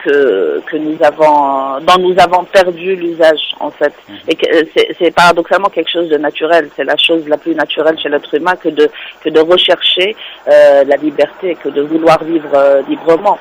que, 0.07 0.63
que 0.67 0.77
nous 0.77 0.97
avons, 1.03 1.81
dont 1.81 1.99
nous 1.99 2.15
avons 2.19 2.45
perdu 2.45 2.95
l'usage 2.95 3.55
en 3.61 3.71
fait. 3.71 3.93
Et 4.29 4.35
que 4.35 4.47
c'est 4.75 4.89
c'est 4.99 5.11
paradoxalement 5.11 5.69
quelque 5.69 5.91
chose 5.91 6.09
de 6.09 6.17
naturel. 6.17 6.69
C'est 6.77 6.85
la 6.85 6.97
chose 6.97 7.27
la 7.29 7.37
plus 7.37 7.55
naturelle 7.55 7.99
chez 7.99 8.09
l'être 8.09 8.33
humain 8.35 8.57
que 8.57 8.69
de 8.69 8.89
que 9.23 9.31
de 9.31 9.41
rechercher 9.41 10.15
euh, 10.49 10.85
la 10.85 10.97
liberté, 10.97 11.57
que 11.63 11.69
de 11.69 11.83
vouloir 11.83 12.23
vivre 12.23 12.55
euh, 12.55 12.83
librement. 12.89 13.39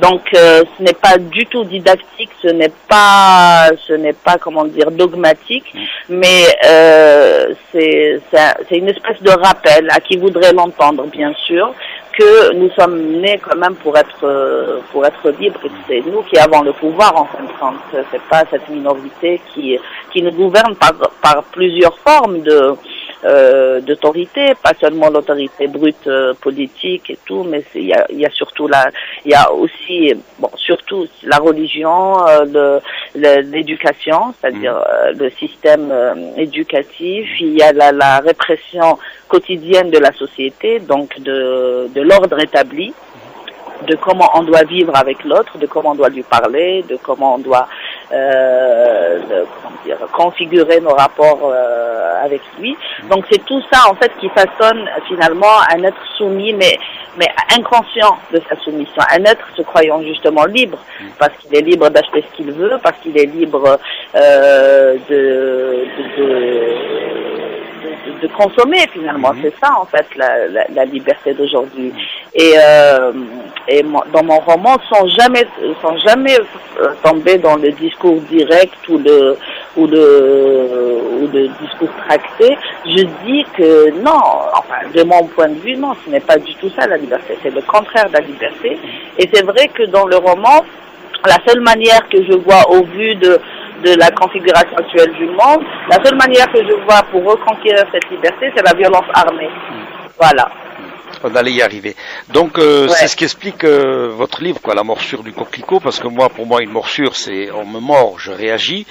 Donc 0.00 0.22
euh, 0.34 0.62
ce 0.76 0.82
n'est 0.82 1.00
pas 1.08 1.18
du 1.18 1.46
tout 1.46 1.64
didactique, 1.64 2.30
ce 2.42 2.48
n'est 2.48 2.72
pas 2.88 3.68
ce 3.86 3.92
n'est 3.92 4.12
pas 4.12 4.36
comment 4.38 4.64
dire 4.64 4.90
dogmatique, 4.90 5.72
mais 6.08 6.42
euh, 6.66 7.54
c'est 7.72 8.20
c'est 8.32 8.76
une 8.76 8.88
espèce 8.88 9.22
de 9.22 9.30
rappel 9.30 9.88
à 9.90 10.00
qui 10.00 10.16
voudrait 10.16 10.52
l'entendre 10.52 11.04
bien 11.06 11.32
sûr 11.46 11.72
que 12.16 12.54
nous 12.54 12.70
sommes 12.70 12.98
nés 13.20 13.38
quand 13.38 13.56
même 13.56 13.74
pour 13.76 13.96
être 13.96 14.24
euh, 14.24 14.80
pour 14.92 15.04
être 15.06 15.30
libres 15.38 15.60
c'est 15.86 16.00
nous 16.00 16.22
qui 16.22 16.38
avons 16.38 16.62
le 16.62 16.72
pouvoir 16.72 17.14
en 17.16 17.24
fin 17.26 17.42
de 17.42 17.52
compte. 17.58 18.04
C'est 18.10 18.22
pas 18.22 18.44
cette 18.50 18.68
minorité 18.68 19.40
qui 19.52 19.78
qui 20.12 20.22
nous 20.22 20.32
gouverne 20.32 20.74
par 20.76 20.92
par 21.22 21.42
plusieurs 21.44 21.96
formes 21.98 22.40
de 22.42 22.74
euh, 23.24 23.80
d'autorité, 23.80 24.54
pas 24.62 24.74
seulement 24.80 25.08
l'autorité 25.10 25.66
brute 25.66 26.06
euh, 26.06 26.34
politique 26.34 27.10
et 27.10 27.18
tout, 27.26 27.42
mais 27.42 27.64
il 27.74 27.86
y 27.86 27.92
a, 27.92 28.06
y 28.10 28.24
a, 28.24 28.30
surtout 28.30 28.68
la, 28.68 28.90
il 29.24 29.32
y 29.32 29.34
a 29.34 29.50
aussi, 29.52 30.14
bon, 30.38 30.50
surtout 30.54 31.08
la 31.24 31.38
religion, 31.38 32.16
euh, 32.28 32.78
l'éducation, 33.14 34.34
c'est-à-dire 34.40 34.74
mmh. 34.74 35.18
le 35.18 35.30
système 35.30 35.92
éducatif. 36.36 37.28
Il 37.40 37.58
y 37.58 37.62
a 37.62 37.72
la, 37.72 37.90
la, 37.90 38.20
répression 38.20 38.98
quotidienne 39.26 39.90
de 39.90 39.98
la 39.98 40.12
société, 40.12 40.78
donc 40.78 41.20
de, 41.20 41.88
de 41.92 42.00
l'ordre 42.02 42.38
établi 42.38 42.94
de 43.86 43.96
comment 43.96 44.30
on 44.34 44.42
doit 44.42 44.64
vivre 44.64 44.94
avec 44.96 45.24
l'autre, 45.24 45.58
de 45.58 45.66
comment 45.66 45.90
on 45.90 45.94
doit 45.94 46.08
lui 46.08 46.22
parler, 46.22 46.84
de 46.88 46.96
comment 46.96 47.34
on 47.36 47.38
doit 47.38 47.68
euh, 48.12 49.18
dire, 49.84 49.98
configurer 50.12 50.80
nos 50.80 50.94
rapports 50.94 51.50
euh, 51.52 52.24
avec 52.24 52.40
lui. 52.58 52.76
Donc 53.10 53.24
c'est 53.30 53.44
tout 53.44 53.62
ça 53.72 53.90
en 53.90 53.94
fait 53.94 54.12
qui 54.20 54.28
façonne 54.30 54.88
finalement 55.06 55.60
un 55.74 55.82
être 55.84 56.02
soumis, 56.16 56.52
mais 56.52 56.78
mais 57.18 57.28
inconscient 57.56 58.16
de 58.32 58.40
sa 58.48 58.56
soumission, 58.60 59.02
un 59.10 59.24
être 59.24 59.46
se 59.56 59.62
croyant 59.62 60.00
justement 60.02 60.44
libre, 60.44 60.78
parce 61.18 61.36
qu'il 61.38 61.54
est 61.56 61.62
libre 61.62 61.90
d'acheter 61.90 62.24
ce 62.30 62.36
qu'il 62.36 62.52
veut, 62.52 62.78
parce 62.82 62.96
qu'il 63.00 63.18
est 63.18 63.26
libre 63.26 63.78
euh, 64.14 64.94
de, 65.08 65.84
de, 65.96 66.22
de, 66.22 67.27
de, 68.22 68.28
consommer 68.28 68.86
finalement. 68.92 69.32
Mhm. 69.32 69.40
C'est 69.42 69.54
ça 69.62 69.72
en 69.80 69.84
fait 69.84 70.06
la, 70.16 70.48
la, 70.48 70.64
la 70.74 70.84
liberté 70.84 71.34
d'aujourd'hui. 71.34 71.92
Et, 72.34 72.54
euh, 72.56 73.12
et 73.68 73.82
dans 73.82 74.22
mon 74.22 74.38
roman, 74.40 74.76
sans 74.90 75.06
jamais, 75.08 75.46
sans 75.82 75.96
jamais 75.98 76.36
euh, 76.80 76.88
tomber 77.02 77.38
dans 77.38 77.56
le 77.56 77.70
discours 77.72 78.20
direct 78.22 78.76
ou 78.88 78.98
le 78.98 79.36
ou 79.76 79.86
le 79.86 81.00
ou 81.20 81.28
le 81.32 81.48
discours 81.60 81.90
tracté, 82.06 82.56
je 82.86 83.04
dis 83.24 83.44
que 83.56 83.90
non, 84.02 84.20
enfin 84.54 84.88
de 84.94 85.02
mon 85.02 85.26
point 85.28 85.48
de 85.48 85.60
vue, 85.60 85.76
non, 85.76 85.92
ce 86.04 86.10
n'est 86.10 86.20
pas 86.20 86.36
du 86.38 86.54
tout 86.56 86.70
ça 86.78 86.86
la 86.86 86.96
liberté. 86.96 87.36
C'est 87.42 87.54
le 87.54 87.62
contraire 87.62 88.08
de 88.08 88.14
la 88.14 88.20
liberté. 88.20 88.78
Et 89.18 89.28
c'est 89.32 89.44
vrai 89.44 89.68
que 89.68 89.84
dans 89.84 90.06
le 90.06 90.16
roman, 90.16 90.64
la 91.26 91.36
seule 91.46 91.60
manière 91.60 92.08
que 92.08 92.22
je 92.24 92.36
vois 92.38 92.70
au 92.70 92.84
vu 92.84 93.14
de 93.16 93.38
de 93.84 93.94
la 93.98 94.10
configuration 94.10 94.76
actuelle 94.76 95.12
du 95.14 95.26
monde, 95.26 95.64
la 95.90 96.02
seule 96.04 96.16
manière 96.16 96.50
que 96.52 96.58
je 96.58 96.74
vois 96.84 97.02
pour 97.10 97.24
reconquérir 97.24 97.84
cette 97.92 98.10
liberté, 98.10 98.50
c'est 98.54 98.64
la 98.64 98.74
violence 98.74 99.06
armée. 99.14 99.50
Voilà 100.18 100.48
on 101.24 101.34
allait 101.34 101.52
y 101.52 101.62
arriver. 101.62 101.96
Donc 102.32 102.58
euh, 102.58 102.88
c'est 102.88 103.08
ce 103.08 103.16
qui 103.16 103.24
explique 103.24 103.64
euh, 103.64 104.08
votre 104.08 104.42
livre, 104.42 104.60
quoi, 104.60 104.74
la 104.74 104.84
morsure 104.84 105.22
du 105.22 105.32
coquelicot, 105.32 105.80
parce 105.80 105.98
que 105.98 106.08
moi, 106.08 106.28
pour 106.28 106.46
moi, 106.46 106.62
une 106.62 106.70
morsure, 106.70 107.16
c'est 107.16 107.50
on 107.50 107.64
me 107.64 107.80
mord, 107.80 108.18
je 108.18 108.32
réagis. 108.32 108.86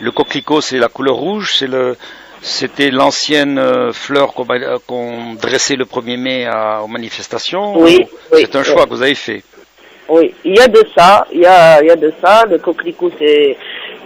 Le 0.00 0.10
coquelicot, 0.10 0.60
c'est 0.60 0.78
la 0.78 0.88
couleur 0.88 1.16
rouge, 1.16 1.54
c'est 1.58 1.66
le 1.66 1.96
c'était 2.44 2.90
l'ancienne 2.90 3.56
euh, 3.56 3.92
fleur 3.92 4.34
qu'on 4.34 5.34
dressait 5.40 5.76
le 5.76 5.84
1er 5.84 6.16
mai 6.16 6.48
aux 6.82 6.88
manifestations. 6.88 7.78
Oui, 7.78 8.04
c'est 8.32 8.56
un 8.56 8.64
choix 8.64 8.84
que 8.84 8.90
vous 8.90 9.02
avez 9.02 9.14
fait. 9.14 9.42
Oui, 10.08 10.34
il 10.44 10.56
y 10.56 10.60
a 10.60 10.66
de 10.66 10.84
ça, 10.96 11.26
il 11.32 11.40
y 11.40 11.46
a, 11.46 11.80
il 11.80 11.86
y 11.86 11.90
a 11.90 11.96
de 11.96 12.12
ça. 12.22 12.44
Le 12.46 12.58
coquelicot, 12.58 13.12
c'est 13.18 13.56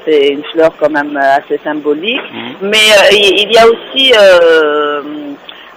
c'est 0.06 0.28
une 0.28 0.44
fleur 0.44 0.72
quand 0.78 0.90
même 0.90 1.16
assez 1.16 1.58
symbolique, 1.64 2.20
mhm. 2.32 2.70
mais 2.70 2.86
il 3.12 3.52
y 3.52 3.58
a 3.58 3.66
aussi 3.66 4.12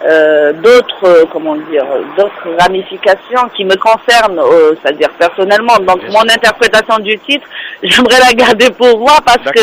euh, 0.02 0.54
d'autres 0.54 1.04
euh, 1.04 1.26
comment 1.30 1.58
dire 1.58 1.86
d'autres 2.18 2.56
ramifications 2.58 3.50
qui 3.54 3.66
me 3.66 3.76
concernent 3.76 4.40
euh, 4.40 4.74
c'est-à-dire 4.82 5.10
personnellement. 5.20 5.76
Donc 5.80 6.02
mon 6.10 6.22
interprétation 6.22 7.00
du 7.00 7.20
titre 7.20 7.46
j'aimerais 7.84 8.20
la 8.20 8.32
garder 8.32 8.70
pour 8.70 8.98
moi 8.98 9.18
parce 9.26 9.52
que 9.52 9.60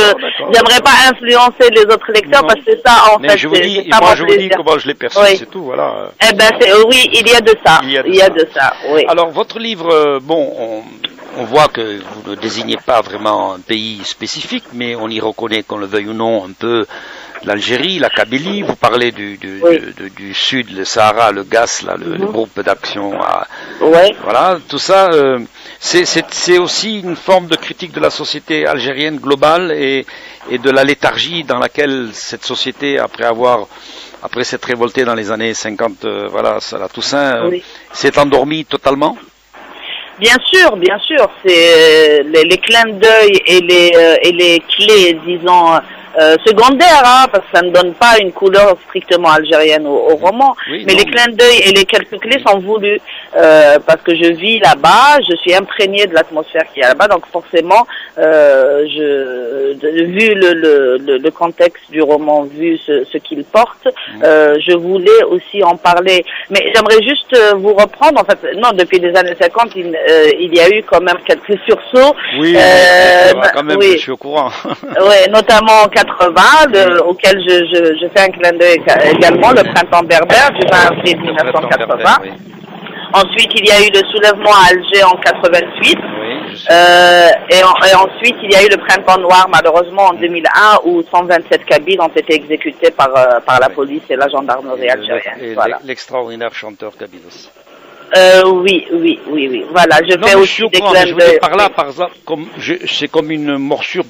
j'aimerais 0.53 0.83
pas 0.85 1.11
influencer 1.11 1.71
les 1.71 1.85
autres 1.85 2.13
lecteurs 2.13 2.47
parce 2.47 2.61
que 2.61 2.73
ça 2.85 3.15
en 3.15 3.19
fait 3.19 3.39
je 3.39 3.49
vous 3.49 3.55
dis 3.55 3.89
moi 3.99 4.15
je 4.15 4.25
vous 4.25 4.37
dis 4.37 4.51
comment 4.51 4.77
je 4.77 4.89
l'ai 4.89 4.95
perçu 4.95 5.19
c'est 5.37 5.51
tout 5.51 5.63
voilà. 5.63 6.11
Eh 6.21 6.35
ben 6.35 6.51
oui 6.87 7.09
il 7.15 7.27
y 7.27 7.35
a 7.35 7.41
de 7.41 7.55
ça. 7.65 7.81
Il 7.83 8.15
y 8.15 8.21
a 8.21 8.29
de, 8.29 8.47
ça. 8.55 8.75
oui. 8.91 9.07
Alors 9.09 9.31
votre 9.31 9.59
livre 9.59 10.19
bon 10.21 10.53
on, 10.59 10.83
on 11.37 11.45
voit 11.45 11.69
que 11.69 12.01
vous 12.01 12.31
ne 12.31 12.35
désignez 12.37 12.77
pas 12.85 13.01
vraiment 13.01 13.55
un 13.55 13.61
pays 13.61 14.01
spécifique, 14.05 14.65
mais 14.73 14.95
on 14.95 15.09
y 15.09 15.21
reconnaît, 15.21 15.63
qu'on 15.63 15.79
le 15.79 15.87
veuille 15.87 16.09
ou 16.09 16.15
non, 16.15 16.45
un 16.45 16.53
peu 16.53 16.87
l'Algérie, 17.45 17.99
la 17.99 18.09
Kabylie, 18.09 18.63
vous 18.63 18.77
parlez 18.77 19.13
du, 19.13 19.37
du, 19.37 19.61
du, 20.17 20.35
sud, 20.35 20.77
le 20.77 20.85
Sahara, 20.85 21.33
le 21.33 21.45
GAS, 21.45 21.83
là, 21.87 21.97
le, 21.99 22.19
mhm. 22.19 22.27
groupe 22.27 22.61
d'action. 22.61 23.13
Voilà, 23.81 24.59
tout 24.69 24.79
ça, 24.79 25.11
euh, 25.13 25.39
c'est 25.79 26.59
aussi 26.59 27.01
une 27.01 27.17
forme 27.17 27.47
de 27.47 27.57
critique 27.57 27.93
de 27.93 28.01
la 28.01 28.11
société 28.11 28.67
algérienne 28.67 29.19
globale 29.19 29.73
et, 29.73 30.07
et 30.51 30.59
de 30.59 30.71
la 30.71 30.85
léthargie 30.85 31.45
dans 31.45 31.59
laquelle 31.59 32.11
cette 32.13 32.45
société, 32.45 32.99
après 32.99 33.25
avoir 33.25 33.67
après 34.23 34.45
s'être 34.45 34.65
révoltée 34.65 35.05
dans 35.05 35.15
les 35.15 35.31
années 35.31 35.55
50, 35.55 36.05
euh, 36.05 36.27
voilà, 36.31 36.59
à 36.73 36.79
la 36.79 36.89
Toussaint, 36.89 37.45
euh, 37.45 37.59
s'est 37.93 38.19
endormie 38.19 38.65
totalement 38.65 39.17
Bien 40.19 40.37
sûr, 40.45 40.77
bien 40.77 40.99
sûr, 40.99 41.29
c'est 41.45 42.23
les, 42.23 42.45
les, 42.45 42.59
clins 42.59 42.89
d'œil 42.93 43.39
et 43.45 43.61
les, 43.61 43.93
et 44.23 44.33
les 44.33 44.61
clés, 44.61 45.19
disons, 45.27 45.79
euh, 46.19 46.37
secondaire, 46.47 47.03
hein, 47.05 47.27
parce 47.31 47.45
que 47.45 47.59
ça 47.59 47.63
ne 47.63 47.71
donne 47.71 47.93
pas 47.93 48.19
une 48.21 48.33
couleur 48.33 48.77
strictement 48.87 49.31
algérienne 49.31 49.87
au, 49.87 50.17
roman. 50.17 50.57
mais 50.71 50.95
les 50.95 51.05
clins 51.05 51.33
d'œil 51.33 51.59
et 51.67 51.73
les 51.73 51.85
quelques 51.85 52.19
clés 52.19 52.43
sont 52.47 52.59
voulus 52.61 53.01
euh, 53.37 53.79
parce 53.87 54.01
que 54.01 54.15
je 54.15 54.33
vis 54.33 54.59
là-bas, 54.61 55.21
je 55.29 55.37
suis 55.37 55.55
imprégnée 55.55 56.07
de 56.07 56.15
l'atmosphère 56.15 56.65
qui 56.73 56.81
est 56.81 56.85
là-bas, 56.85 57.09
donc 57.09 57.27
forcément, 57.31 57.87
euh, 58.19 58.87
je, 58.89 60.05
vu 60.05 60.35
le, 60.35 60.55
le, 60.55 61.19
le, 61.19 61.31
contexte 61.31 61.91
du 61.91 62.01
roman, 62.01 62.45
vu 62.45 62.79
ce, 62.79 63.05
ce 63.05 63.19
qu'il 63.19 63.45
porte, 63.45 63.87
mmh. 63.87 64.23
je 64.23 64.75
voulais 64.75 65.23
aussi 65.29 65.63
en 65.63 65.77
parler. 65.77 66.25
Mais 66.49 66.73
j'aimerais 66.75 67.03
juste 67.03 67.37
vous 67.57 67.75
reprendre, 67.75 68.23
en 68.23 68.25
fait, 68.25 68.55
non, 68.55 68.71
depuis 68.73 68.99
les 68.99 69.15
années 69.17 69.37
50, 69.39 69.73
il, 69.77 69.99
il 70.41 70.55
y 70.55 70.61
a 70.61 70.69
eu 70.71 70.83
quand 70.83 71.03
même 71.03 71.19
quelques 71.27 71.61
sursauts. 71.67 72.15
Oui, 72.41 72.57
quand 73.53 73.63
même, 73.63 73.83
je 73.83 73.97
suis 73.99 74.13
au 74.13 74.17
courant. 74.17 74.51
oui, 74.65 75.31
notamment 75.31 75.83
en 75.85 75.89
80, 76.07 77.01
auquel 77.07 77.41
je, 77.47 77.65
je, 77.67 77.99
je, 78.01 78.07
fais 78.15 78.29
un 78.29 78.31
clin 78.31 78.53
d'œil 78.53 78.81
également, 79.13 79.51
le 79.51 79.63
printemps 79.63 80.03
berbère 80.03 80.51
du 80.53 80.67
20 80.67 80.97
avril 80.97 81.21
1980. 81.21 82.37
Ensuite, 83.13 83.51
il 83.55 83.67
y 83.67 83.71
a 83.71 83.81
eu 83.81 83.91
le 83.91 84.07
soulèvement 84.11 84.51
à 84.53 84.71
Alger 84.71 85.05
en 85.05 85.17
88. 85.17 85.99
euh, 86.71 87.29
et, 87.51 87.55
et, 87.57 87.95
ensuite, 87.95 88.37
il 88.43 88.53
y 88.53 88.57
a 88.57 88.63
eu 88.63 88.69
le 88.69 88.77
printemps 88.77 89.19
noir, 89.19 89.49
malheureusement, 89.51 90.07
en 90.09 90.15
2001, 90.15 90.81
où 90.85 91.03
127 91.03 91.65
Kabyles 91.65 92.01
ont 92.01 92.09
été 92.09 92.35
exécutés 92.35 92.91
par, 92.91 93.09
euh, 93.17 93.41
par 93.41 93.61
la 93.61 93.69
police 93.69 94.03
et 94.11 94.17
la 94.17 94.29
gendarmerie 94.29 94.89
algérienne. 94.89 95.39
Et 95.41 95.55
voilà. 95.55 95.79
l'extraordinaire 95.85 96.55
chanteur 96.55 96.97
Kabyle 96.97 97.21
aussi. 97.27 97.49
Euh, 98.17 98.43
oui, 98.47 98.87
oui, 98.93 99.19
oui, 99.29 99.49
oui. 99.51 99.65
Voilà, 99.71 99.97
je 100.09 100.17
fais 100.23 100.37
aussi 100.37 100.63
des 100.69 100.81
clins 100.81 101.13
d'œil. 101.13 101.39
par 101.41 101.57
là, 101.57 101.69
par 101.71 101.89
exemple, 101.89 102.13
comme 102.25 102.47
c'est 102.87 103.09
comme 103.09 103.31
une 103.31 103.57
morsure 103.57 104.05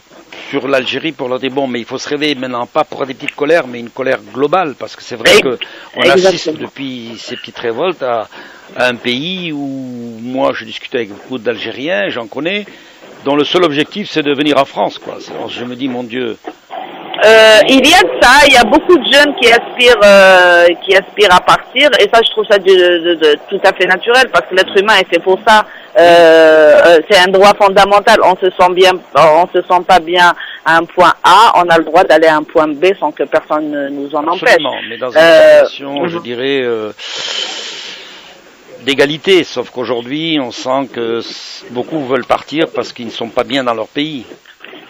sur 0.49 0.69
l'Algérie 0.69 1.13
pour 1.13 1.29
leur 1.29 1.39
dire 1.39 1.51
bon, 1.51 1.67
mais 1.67 1.81
il 1.81 1.85
faut 1.85 1.99
se 1.99 2.09
réveiller 2.09 2.35
maintenant, 2.35 2.67
pas 2.67 2.85
pour 2.85 3.05
des 3.07 3.15
petites 3.15 3.35
colères, 3.35 3.67
mais 3.67 3.81
une 3.81 3.91
colère 3.91 4.19
globale, 4.33 4.75
parce 4.79 4.97
que 4.97 5.03
c'est 5.03 5.17
vrai 5.17 5.41
qu'on 5.41 6.11
assiste 6.11 6.57
depuis 6.57 7.15
ces 7.19 7.37
petites 7.37 7.59
révoltes 7.59 8.03
à, 8.03 8.29
un 8.77 8.97
pays 8.97 9.53
où 9.53 10.19
moi 10.23 10.53
je 10.53 10.65
discute 10.65 10.95
avec 10.95 11.11
beaucoup 11.11 11.39
d'Algériens, 11.39 12.09
j'en 12.09 12.27
connais, 12.27 12.67
dont 13.25 13.37
le 13.37 13.45
seul 13.45 13.65
objectif 13.65 14.09
c'est 14.11 14.23
de 14.23 14.35
venir 14.35 14.59
en 14.59 14.65
France, 14.65 14.99
quoi. 14.99 15.19
Je 15.49 15.65
me 15.65 15.77
dis 15.77 15.89
mon 15.89 16.03
Dieu, 16.03 16.37
euh, 17.25 17.61
il 17.69 17.89
y 17.89 17.95
a 17.95 18.03
de 18.03 18.13
ça, 18.21 18.47
il 18.47 18.53
y 18.53 18.57
a 18.57 18.65
beaucoup 18.65 18.97
de 18.99 19.05
jeunes 19.11 19.35
qui 19.41 19.51
aspirent, 19.51 20.01
euh, 20.05 20.67
qui 20.85 20.95
aspirent 20.95 21.35
à 21.35 21.41
partir, 21.41 21.89
et 21.99 22.09
ça, 22.13 22.21
je 22.23 22.31
trouve 22.31 22.45
ça 22.49 22.59
de, 22.59 23.37
tout 23.49 23.61
à 23.65 23.73
fait 23.73 23.87
naturel 23.87 24.29
parce 24.31 24.47
que 24.51 24.55
l'être 24.55 24.79
humain 24.79 24.95
est 25.01 25.09
fait 25.09 25.23
pour 25.23 25.39
ça. 25.47 25.65
Euh, 25.99 26.81
euh, 26.87 26.99
c'est 27.09 27.19
un 27.19 27.31
droit 27.31 27.55
fondamental. 27.55 28.19
On 28.23 28.37
se 28.37 28.51
sent 28.51 28.73
bien, 28.73 28.93
on 29.15 29.47
se 29.55 29.63
sent 29.63 29.83
pas 29.87 29.99
bien 29.99 30.35
à 30.65 30.77
un 30.77 30.85
point 30.85 31.15
A, 31.25 31.53
on 31.57 31.69
a 31.69 31.79
le 31.79 31.85
droit 31.85 32.05
d'aller 32.05 32.27
à 32.27 32.37
un 32.37 32.43
point 32.43 32.69
B 32.69 32.87
sans 32.99 33.13
que 33.13 33.23
personne 33.23 33.71
ne 33.71 33.89
nous 33.89 34.15
en 34.15 34.27
empêche. 34.27 34.57
mais 34.89 34.99
dans 34.99 35.11
une 35.11 35.21
situation, 35.21 36.09
je 36.09 36.19
dirais 36.19 36.65
d'égalité, 38.87 39.45
sauf 39.45 39.71
qu'aujourd'hui, 39.71 40.39
on 40.41 40.53
sent 40.53 40.89
que 40.95 41.21
beaucoup 41.71 42.07
veulent 42.07 42.25
partir 42.25 42.67
parce 42.75 42.93
qu'ils 42.93 43.07
ne 43.07 43.11
sont 43.11 43.29
pas 43.29 43.45
bien 43.45 43.65
dans 43.65 43.75
leur 43.75 43.89
pays. 43.89 44.25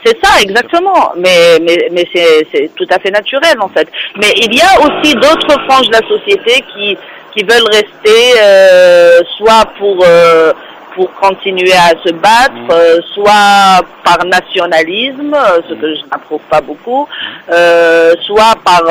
C'est 0.05 0.17
ça, 0.23 0.41
exactement. 0.41 1.13
Mais, 1.17 1.59
mais, 1.63 1.89
mais 1.91 2.05
c'est 2.13 2.71
tout 2.77 2.87
à 2.91 2.99
fait 3.01 3.11
naturel, 3.11 3.57
en 3.61 3.69
fait. 3.69 3.89
Mais 4.17 4.33
il 4.37 4.55
y 4.55 4.61
a 4.61 4.79
aussi 4.81 5.15
d'autres 5.15 5.61
franges 5.69 5.89
de 5.89 5.95
la 5.95 6.07
société 6.07 6.63
qui, 6.73 6.97
qui 7.35 7.43
veulent 7.45 7.71
rester, 7.73 8.41
euh, 8.41 9.21
soit 9.37 9.65
pour, 9.79 10.05
euh, 10.07 10.53
pour 10.97 11.13
continuer 11.13 11.75
à 11.75 11.91
se 12.05 12.13
battre, 12.13 12.55
mm. 12.55 12.71
euh, 12.71 13.01
soit 13.15 13.85
par 14.03 14.25
nationalisme, 14.25 15.35
euh, 15.35 15.61
ce 15.69 15.75
que 15.75 15.95
je 15.95 16.01
n'approuve 16.11 16.41
pas 16.51 16.63
beaucoup, 16.63 17.07
euh, 17.53 18.15
soit 18.23 18.55
par 18.65 18.83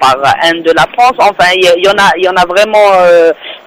par 0.00 0.16
haine 0.42 0.62
de 0.62 0.72
la 0.72 0.86
France. 0.92 1.14
Enfin, 1.18 1.50
il 1.54 1.62
y, 1.62 1.88
en 1.88 1.92
a, 1.92 2.10
il 2.16 2.24
y 2.24 2.28
en 2.28 2.36
a 2.36 2.44
vraiment. 2.44 2.86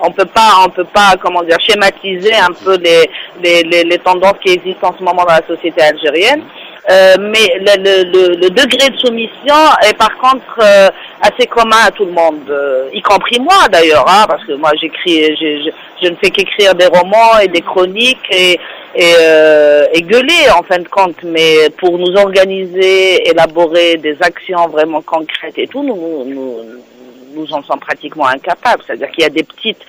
on 0.02 0.12
peut 0.12 0.26
pas, 0.26 0.52
on 0.66 0.70
peut 0.70 0.84
pas, 0.86 1.14
comment 1.22 1.44
dire, 1.44 1.58
schématiser 1.60 2.36
un 2.36 2.52
peu 2.52 2.78
les 2.78 3.10
les, 3.42 3.64
les, 3.64 3.84
les 3.84 4.00
tendances 4.00 4.38
qui 4.44 4.52
existent 4.52 4.90
en 4.90 4.98
ce 4.98 5.04
moment 5.04 5.24
dans 5.24 5.34
la 5.34 5.48
société 5.48 5.82
algérienne. 5.82 6.44
Euh, 6.90 7.16
mais 7.18 7.48
le, 7.60 8.04
le, 8.12 8.36
le, 8.36 8.50
degré 8.50 8.90
de 8.90 8.98
soumission 8.98 9.56
est 9.88 9.98
par 9.98 10.18
contre 10.18 10.60
euh, 10.62 10.90
assez 11.22 11.48
commun 11.48 11.78
à 11.86 11.92
tout 11.92 12.04
le 12.04 12.12
monde, 12.12 12.42
euh, 12.50 12.90
y 12.92 13.02
compris 13.02 13.40
moi 13.40 13.70
d'ailleurs, 13.72 14.06
hein, 14.06 14.26
parce 14.28 14.44
que 14.44 14.52
moi 14.54 14.72
j'écris, 14.76 15.34
je, 15.40 15.72
je, 16.02 16.10
ne 16.10 16.16
fais 16.16 16.30
qu'écrire 16.30 16.76
des 16.76 16.88
romans 16.88 17.40
et 17.42 17.48
des 17.48 17.62
chroniques 17.62 18.28
et, 18.32 18.60
et, 18.96 19.14
et, 19.94 20.02
gueuler 20.02 20.50
en 20.60 20.64
fin 20.64 20.80
de 20.80 20.88
compte, 20.90 21.24
mais 21.24 21.70
pour 21.78 21.98
nous 21.98 22.18
organiser, 22.18 23.30
élaborer 23.30 23.96
des 23.96 24.18
actions 24.20 24.68
vraiment 24.68 25.02
concrètes 25.02 25.58
et 25.58 25.68
tout, 25.68 25.84
nous, 25.84 26.26
nous 26.26 26.58
nous 27.36 27.52
en 27.54 27.64
sommes 27.64 27.80
pratiquement 27.80 28.28
incapables. 28.28 28.84
C'est-à-dire 28.86 29.10
qu'il 29.12 29.24
y 29.24 29.26
a 29.26 29.30
des 29.30 29.44
petites 29.44 29.82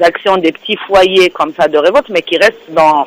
actions, 0.00 0.36
des 0.36 0.52
petits 0.52 0.76
foyers 0.86 1.30
comme 1.30 1.52
ça 1.58 1.68
de 1.68 1.78
révolte, 1.78 2.08
mais 2.10 2.22
qui 2.22 2.36
restent 2.38 2.70
dans, 2.70 3.06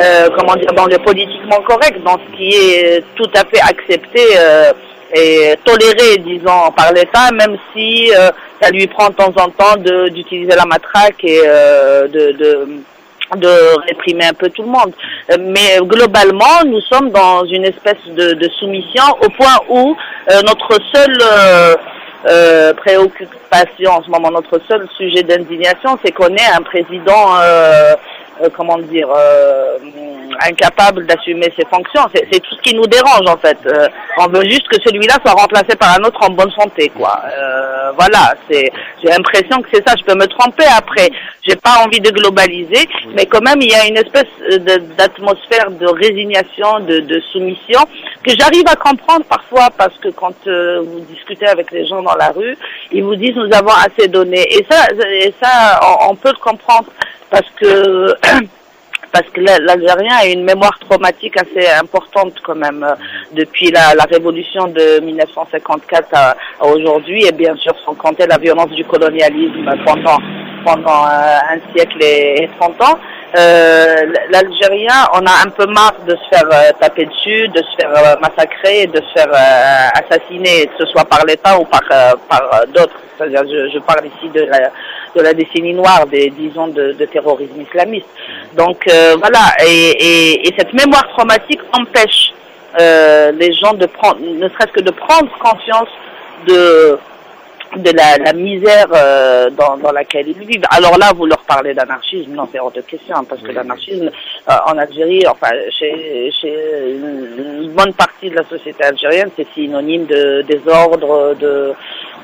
euh, 0.00 0.28
comment 0.36 0.54
dire, 0.56 0.72
dans 0.74 0.86
le 0.86 0.98
politiquement 0.98 1.60
correct, 1.66 2.02
dans 2.04 2.18
ce 2.18 2.36
qui 2.36 2.50
est 2.50 3.04
tout 3.14 3.30
à 3.34 3.44
fait 3.44 3.60
accepté 3.62 4.20
euh, 4.38 4.72
et 5.14 5.54
toléré, 5.64 6.18
disons, 6.18 6.70
par 6.76 6.92
l'État, 6.92 7.30
même 7.32 7.56
si 7.72 8.10
euh, 8.12 8.30
ça 8.60 8.70
lui 8.70 8.86
prend 8.86 9.08
de 9.08 9.14
temps 9.14 9.32
en 9.36 9.48
temps 9.50 9.76
d'utiliser 10.10 10.54
la 10.54 10.66
matraque 10.66 11.24
et 11.24 11.42
de, 11.42 12.32
de 12.32 12.68
de 13.36 13.48
réprimer 13.88 14.26
un 14.26 14.34
peu 14.34 14.48
tout 14.50 14.62
le 14.62 14.68
monde. 14.68 14.92
Mais 15.40 15.78
globalement, 15.80 16.62
nous 16.64 16.80
sommes 16.82 17.10
dans 17.10 17.44
une 17.44 17.64
espèce 17.64 17.98
de, 18.06 18.34
de 18.34 18.48
soumission 18.50 19.02
au 19.20 19.28
point 19.30 19.58
où 19.68 19.96
notre 20.44 20.78
seul 20.94 21.18
euh, 22.28 22.74
préoccupation 22.74 23.92
en 23.92 24.02
ce 24.02 24.10
moment. 24.10 24.30
Notre 24.30 24.60
seul 24.66 24.88
sujet 24.96 25.22
d'indignation, 25.22 25.96
c'est 26.04 26.10
qu'on 26.10 26.34
ait 26.34 26.52
un 26.56 26.62
président, 26.62 27.36
euh, 27.40 27.94
euh, 28.42 28.48
comment 28.56 28.78
dire, 28.78 29.08
euh, 29.10 29.78
incapable 30.46 31.06
d'assumer 31.06 31.52
ses 31.56 31.64
fonctions. 31.66 32.02
C'est 32.14 32.40
tout 32.40 32.54
ce 32.54 32.62
qui 32.62 32.74
nous 32.74 32.86
dérange 32.86 33.26
en 33.28 33.36
fait. 33.36 33.58
Euh, 33.66 33.88
on 34.18 34.26
veut 34.28 34.44
juste 34.44 34.68
que 34.68 34.80
celui-là 34.84 35.14
soit 35.24 35.32
remplacé 35.32 35.76
par 35.76 35.98
un 35.98 36.04
autre 36.04 36.18
en 36.22 36.30
bonne 36.30 36.50
santé, 36.52 36.90
quoi. 36.96 37.22
Euh, 37.26 37.92
voilà. 37.98 38.34
J'ai 38.50 38.70
l'impression 39.04 39.60
que 39.62 39.68
c'est 39.72 39.86
ça. 39.86 39.94
Je 39.98 40.04
peux 40.04 40.14
me 40.14 40.26
tromper 40.26 40.66
après. 40.76 41.08
J'ai 41.46 41.56
pas 41.56 41.82
envie 41.84 42.00
de 42.00 42.10
globaliser, 42.10 42.86
mais 43.16 43.24
quand 43.24 43.40
même 43.40 43.60
il 43.62 43.70
y 43.70 43.74
a 43.74 43.86
une 43.86 43.96
espèce 43.96 44.28
d'atmosphère 44.98 45.70
de, 45.70 45.86
résignation, 45.86 46.80
de, 46.80 47.20
soumission 47.32 47.80
que 48.22 48.32
j'arrive 48.38 48.64
à 48.68 48.76
comprendre 48.76 49.24
parfois 49.24 49.70
parce 49.76 49.96
que 49.98 50.08
quand 50.10 50.34
euh, 50.46 50.82
vous 50.82 51.00
discutez 51.00 51.46
avec 51.46 51.72
les 51.72 51.86
gens 51.86 52.02
dans 52.02 52.14
la 52.14 52.28
rue, 52.28 52.56
ils 52.92 53.02
vous 53.02 53.16
disent 53.16 53.34
nous 53.34 53.54
avons 53.54 53.72
assez 53.72 54.08
donné. 54.08 54.42
Et 54.54 54.66
ça, 54.70 54.86
et 55.10 55.32
ça, 55.42 55.80
on 56.10 56.14
peut 56.14 56.28
le 56.28 56.38
comprendre 56.38 56.88
parce 57.30 57.48
que 57.58 58.14
parce 59.12 59.28
que 59.32 59.40
l'Algérien 59.40 60.14
a 60.20 60.26
une 60.26 60.44
mémoire 60.44 60.78
traumatique 60.78 61.36
assez 61.36 61.68
importante 61.68 62.34
quand 62.42 62.54
même 62.54 62.82
euh, 62.82 62.94
depuis 63.32 63.70
la, 63.70 64.04
révolution 64.10 64.68
de 64.68 65.00
1954 65.00 66.08
à, 66.12 66.36
aujourd'hui 66.66 67.26
et 67.26 67.32
bien 67.32 67.56
sûr 67.56 67.74
sans 67.84 67.94
compter 67.94 68.26
la 68.26 68.38
violence 68.38 68.70
du 68.70 68.84
colonialisme 68.84 69.70
pendant 69.84 70.18
pendant 70.66 71.04
euh, 71.06 71.54
un 71.54 71.58
siècle 71.72 72.02
et 72.02 72.50
30 72.58 72.82
ans. 72.82 72.98
Euh, 73.38 73.94
L'Algérien, 74.30 74.98
on 75.14 75.24
a 75.26 75.46
un 75.46 75.50
peu 75.50 75.66
marre 75.66 75.94
de 76.06 76.16
se 76.16 76.28
faire 76.30 76.48
euh, 76.52 76.72
taper 76.80 77.06
dessus, 77.06 77.48
de 77.48 77.62
se 77.62 77.76
faire 77.78 78.16
massacrer, 78.20 78.86
de 78.86 79.00
se 79.00 79.12
faire 79.14 79.32
assassiner, 79.94 80.66
que 80.66 80.84
ce 80.84 80.86
soit 80.86 81.04
par 81.04 81.24
l'État 81.24 81.58
ou 81.58 81.64
par, 81.64 81.82
par 82.28 82.66
d'autres. 82.74 82.98
Je, 83.20 83.70
je, 83.72 83.78
parle 83.78 84.06
ici 84.06 84.28
de 84.34 84.42
la, 84.42 84.70
de 85.16 85.22
la 85.22 85.34
décennie 85.34 85.74
noire, 85.74 86.06
des 86.06 86.30
disons 86.30 86.68
de, 86.68 86.92
de 86.92 87.04
terrorisme 87.06 87.60
islamiste. 87.60 88.06
Donc 88.56 88.88
voilà, 89.18 89.54
et, 89.66 89.90
et, 89.90 90.48
et, 90.48 90.54
cette 90.58 90.72
mémoire 90.72 91.06
traumatique 91.16 91.60
empêche 91.72 92.32
les 92.78 93.52
gens 93.54 93.72
de 93.74 93.86
prendre, 93.86 94.18
ne 94.20 94.48
serait-ce 94.48 94.72
que 94.72 94.82
de 94.82 94.90
prendre 94.90 95.30
conscience 95.38 95.88
de 96.46 96.98
de 97.82 97.90
la, 97.90 98.18
la 98.18 98.32
misère 98.32 98.86
euh, 98.92 99.50
dans, 99.50 99.76
dans, 99.76 99.92
laquelle 99.92 100.28
ils 100.28 100.46
vivent. 100.46 100.64
Alors 100.70 100.98
là, 100.98 101.12
vous 101.14 101.26
leur 101.26 101.40
parlez 101.40 101.74
d'anarchisme, 101.74 102.32
non, 102.32 102.48
c'est 102.50 102.58
hors 102.58 102.70
de 102.70 102.80
question, 102.80 103.24
parce 103.28 103.40
que 103.40 103.52
l'anarchisme 103.52 104.10
euh, 104.48 104.52
en 104.66 104.78
Algérie, 104.78 105.24
enfin, 105.28 105.50
chez, 105.70 106.30
chez 106.40 106.96
une 106.98 107.70
bonne 107.70 107.92
partie 107.92 108.30
de 108.30 108.36
la 108.36 108.44
société 108.44 108.84
algérienne, 108.84 109.30
c'est 109.36 109.46
synonyme 109.54 110.06
de 110.06 110.42
désordre, 110.42 111.34
de, 111.34 111.72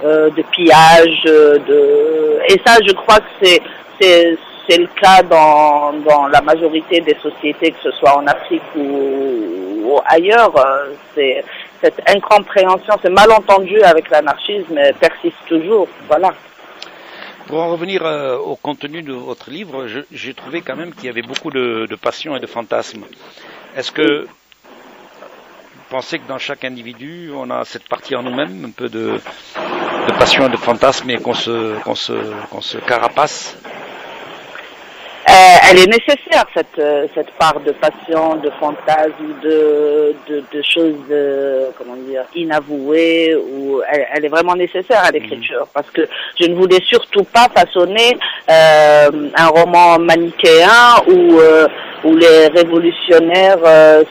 euh, 0.05 0.31
de 0.31 0.43
pillage, 0.51 1.23
de... 1.25 2.39
Et 2.49 2.61
ça, 2.65 2.77
je 2.87 2.93
crois 2.93 3.19
que 3.19 3.47
c'est 4.01 4.37
c'est 4.69 4.79
le 4.79 4.89
cas 5.01 5.23
dans, 5.23 5.93
dans 5.93 6.27
la 6.27 6.41
majorité 6.41 7.01
des 7.01 7.17
sociétés, 7.23 7.73
que 7.73 7.79
ce 7.83 7.91
soit 7.93 8.17
en 8.17 8.27
Afrique 8.27 8.63
ou, 8.77 9.83
ou 9.85 10.01
ailleurs. 10.07 10.53
C'est 11.15 11.45
cette 11.83 12.01
incompréhension, 12.09 12.95
ce 13.03 13.09
malentendu 13.09 13.81
avec 13.83 14.09
l'anarchisme 14.11 14.79
persiste 15.01 15.37
toujours. 15.49 15.89
Voilà. 16.07 16.33
Pour 17.47 17.61
en 17.61 17.73
revenir 17.73 18.07
euh, 18.07 18.37
au 18.37 18.57
contenu 18.57 19.03
de 19.03 19.13
votre 19.13 19.51
livre, 19.51 19.87
j'ai 20.13 20.35
trouvé 20.35 20.63
quand 20.63 20.77
même 20.77 20.95
qu'il 20.95 21.07
y 21.07 21.09
avait 21.09 21.23
beaucoup 21.23 21.51
de, 21.51 21.87
de 21.91 21.97
passion 21.97 22.37
et 22.37 22.41
de 22.41 22.47
fantasmes. 22.47 23.05
Est-ce 23.77 23.91
que 23.91 24.23
vous 24.25 25.99
pensez 25.99 26.19
que 26.19 26.29
dans 26.29 26.39
chaque 26.39 26.65
individu, 26.65 27.31
on 27.35 27.51
a 27.51 27.65
cette 27.65 27.89
partie 27.89 28.15
en 28.15 28.23
nous-mêmes, 28.23 28.67
un 28.67 28.71
peu 28.71 28.89
de, 28.89 29.19
de, 30.09 30.19
passion 30.19 30.47
et 30.47 30.51
de 30.51 30.57
fantasme, 30.57 31.11
et 31.11 31.19
qu'on 31.19 31.35
se, 31.35 31.79
qu'on 31.83 31.95
se, 31.95 32.13
qu'on 32.49 32.61
se 32.61 32.79
carapace? 32.79 33.57
Elle 35.73 35.79
est 35.79 35.87
nécessaire 35.87 36.45
cette 36.55 36.79
euh, 36.79 37.07
cette 37.15 37.31
part 37.39 37.59
de 37.61 37.73
passion, 37.73 38.37
de 38.37 38.51
fantasme, 38.61 39.41
de 39.43 40.15
de, 40.29 40.45
de 40.53 40.63
choses 40.63 40.97
euh, 41.11 41.71
comment 41.79 41.97
dire 41.97 42.25
inavouées 42.35 43.35
ou 43.35 43.81
elle, 43.91 44.07
elle, 44.13 44.25
est 44.27 44.29
vraiment 44.29 44.55
nécessaire 44.55 45.03
à 45.03 45.11
l'écriture. 45.11 45.67
Parce 45.73 45.91
que 45.91 46.03
je 46.39 46.47
ne 46.47 46.55
voulais 46.57 46.83
surtout 46.87 47.25
pas 47.25 47.49
façonner 47.57 48.19
un 48.49 49.49
roman 49.49 49.99
manichéen 49.99 50.97
où 51.09 51.41
où 52.05 52.17
les 52.17 52.49
révolutionnaires 52.49 53.65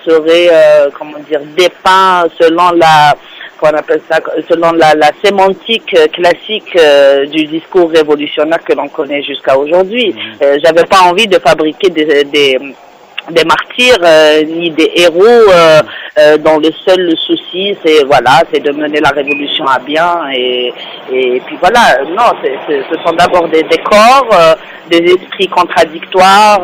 seraient 0.04 0.50
comment 0.98 1.20
dire 1.30 1.42
dépeints 1.56 2.26
selon 2.40 2.72
la 2.72 3.16
qu'on 3.62 3.78
appelle 3.78 4.02
ça, 4.10 4.20
selon 4.50 4.72
la, 4.72 4.94
la 4.96 5.12
sémantique 5.24 5.96
euh, 5.98 6.08
classique 6.08 6.76
euh, 6.78 7.26
du 7.28 7.46
discours 7.46 7.92
révolutionnaire 7.92 8.64
que 8.64 8.74
l'on 8.74 8.88
connaît 8.90 9.22
jusqu'à 9.22 9.58
aujourd'hui. 9.58 10.14
Mmh. 10.14 10.44
Euh, 10.44 10.58
J'avais 10.64 10.86
pas 10.86 11.02
envie 11.02 11.28
de 11.28 11.38
fabriquer 11.40 11.90
des, 11.90 12.24
des 12.24 12.58
des 13.30 13.44
martyrs 13.46 14.00
euh, 14.04 14.44
ni 14.44 14.72
des 14.72 14.92
héros 14.96 15.24
euh, 15.24 15.82
euh, 16.18 16.38
dont 16.38 16.58
le 16.58 16.70
seul 16.86 17.14
souci 17.18 17.78
c'est 17.86 18.04
voilà 18.06 18.42
c'est 18.52 18.60
de 18.62 18.72
mener 18.72 19.00
la 19.00 19.10
révolution 19.10 19.66
à 19.66 19.80
bien 19.80 20.24
et 20.34 20.74
et 21.12 21.40
puis 21.46 21.56
voilà 21.62 22.04
non 22.18 22.34
ce 22.68 22.96
sont 23.06 23.14
d'abord 23.14 23.48
des 23.50 23.64
décors 23.64 24.28
des 24.90 24.98
esprits 25.14 25.48
contradictoires 25.48 26.62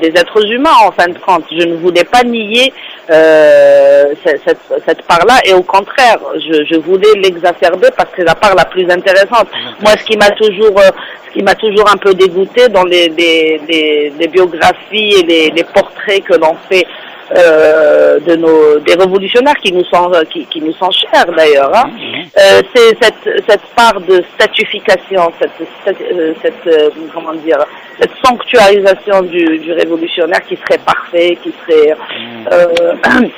des 0.00 0.08
êtres 0.08 0.44
humains 0.50 0.78
en 0.86 0.92
fin 0.92 1.08
de 1.08 1.18
compte 1.18 1.44
je 1.50 1.66
ne 1.66 1.76
voulais 1.76 2.04
pas 2.04 2.22
nier 2.22 2.72
cette, 3.08 4.58
cette 4.86 5.02
part 5.02 5.24
là 5.26 5.38
et 5.44 5.52
au 5.52 5.62
contraire. 5.62 6.18
Je, 6.36 6.64
je 6.64 6.78
voulais 6.80 7.12
l'exacerber 7.16 7.88
parce 7.96 8.10
que 8.10 8.16
c'est 8.18 8.24
la 8.24 8.34
part 8.34 8.54
la 8.54 8.64
plus 8.64 8.88
intéressante. 8.90 9.48
Moi 9.80 9.92
ce 9.98 10.04
qui 10.04 10.16
m'a 10.16 10.30
toujours 10.30 10.80
ce 11.26 11.32
qui 11.32 11.42
m'a 11.42 11.54
toujours 11.54 11.90
un 11.90 11.96
peu 11.96 12.14
dégoûté 12.14 12.68
dans 12.68 12.84
les, 12.84 13.08
les, 13.08 14.12
les, 14.18 14.28
biographies 14.28 15.14
et 15.28 15.50
les 15.50 15.64
portraits 15.64 16.22
que 16.24 16.34
l'on 16.34 16.54
fait 16.68 16.86
euh, 17.36 18.18
de 18.20 18.36
nos 18.36 18.78
des 18.80 18.94
révolutionnaires 18.94 19.56
qui 19.56 19.72
nous 19.72 19.84
sont 19.84 20.10
qui, 20.30 20.44
qui 20.46 20.60
nous 20.60 20.72
sont 20.74 20.90
chers 20.90 21.26
d'ailleurs. 21.26 21.74
Hein. 21.74 21.90
Euh, 22.38 22.60
c'est 22.74 22.96
cette 23.00 23.44
cette 23.48 23.62
part 23.76 24.00
de 24.00 24.22
statification, 24.34 25.32
cette 25.40 25.66
cette, 25.84 26.00
euh, 26.00 26.34
cette 26.42 26.66
euh, 26.66 26.90
comment 27.14 27.34
dire 27.34 27.58
cette 28.00 28.12
sanctuarisation 28.24 29.22
du, 29.22 29.58
du 29.58 29.72
révolutionnaire 29.72 30.42
qui 30.42 30.56
serait 30.56 30.80
parfait, 30.84 31.38
qui 31.42 31.52
serait 31.62 31.94
euh, 32.52 32.94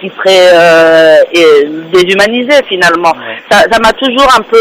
qui 0.00 0.10
serait 0.16 0.50
euh, 0.52 1.16
déshumanisé 1.92 2.62
finalement. 2.68 3.14
Ça 3.50 3.78
m'a 3.80 3.92
toujours 3.92 4.28
un 4.36 4.42
peu 4.42 4.56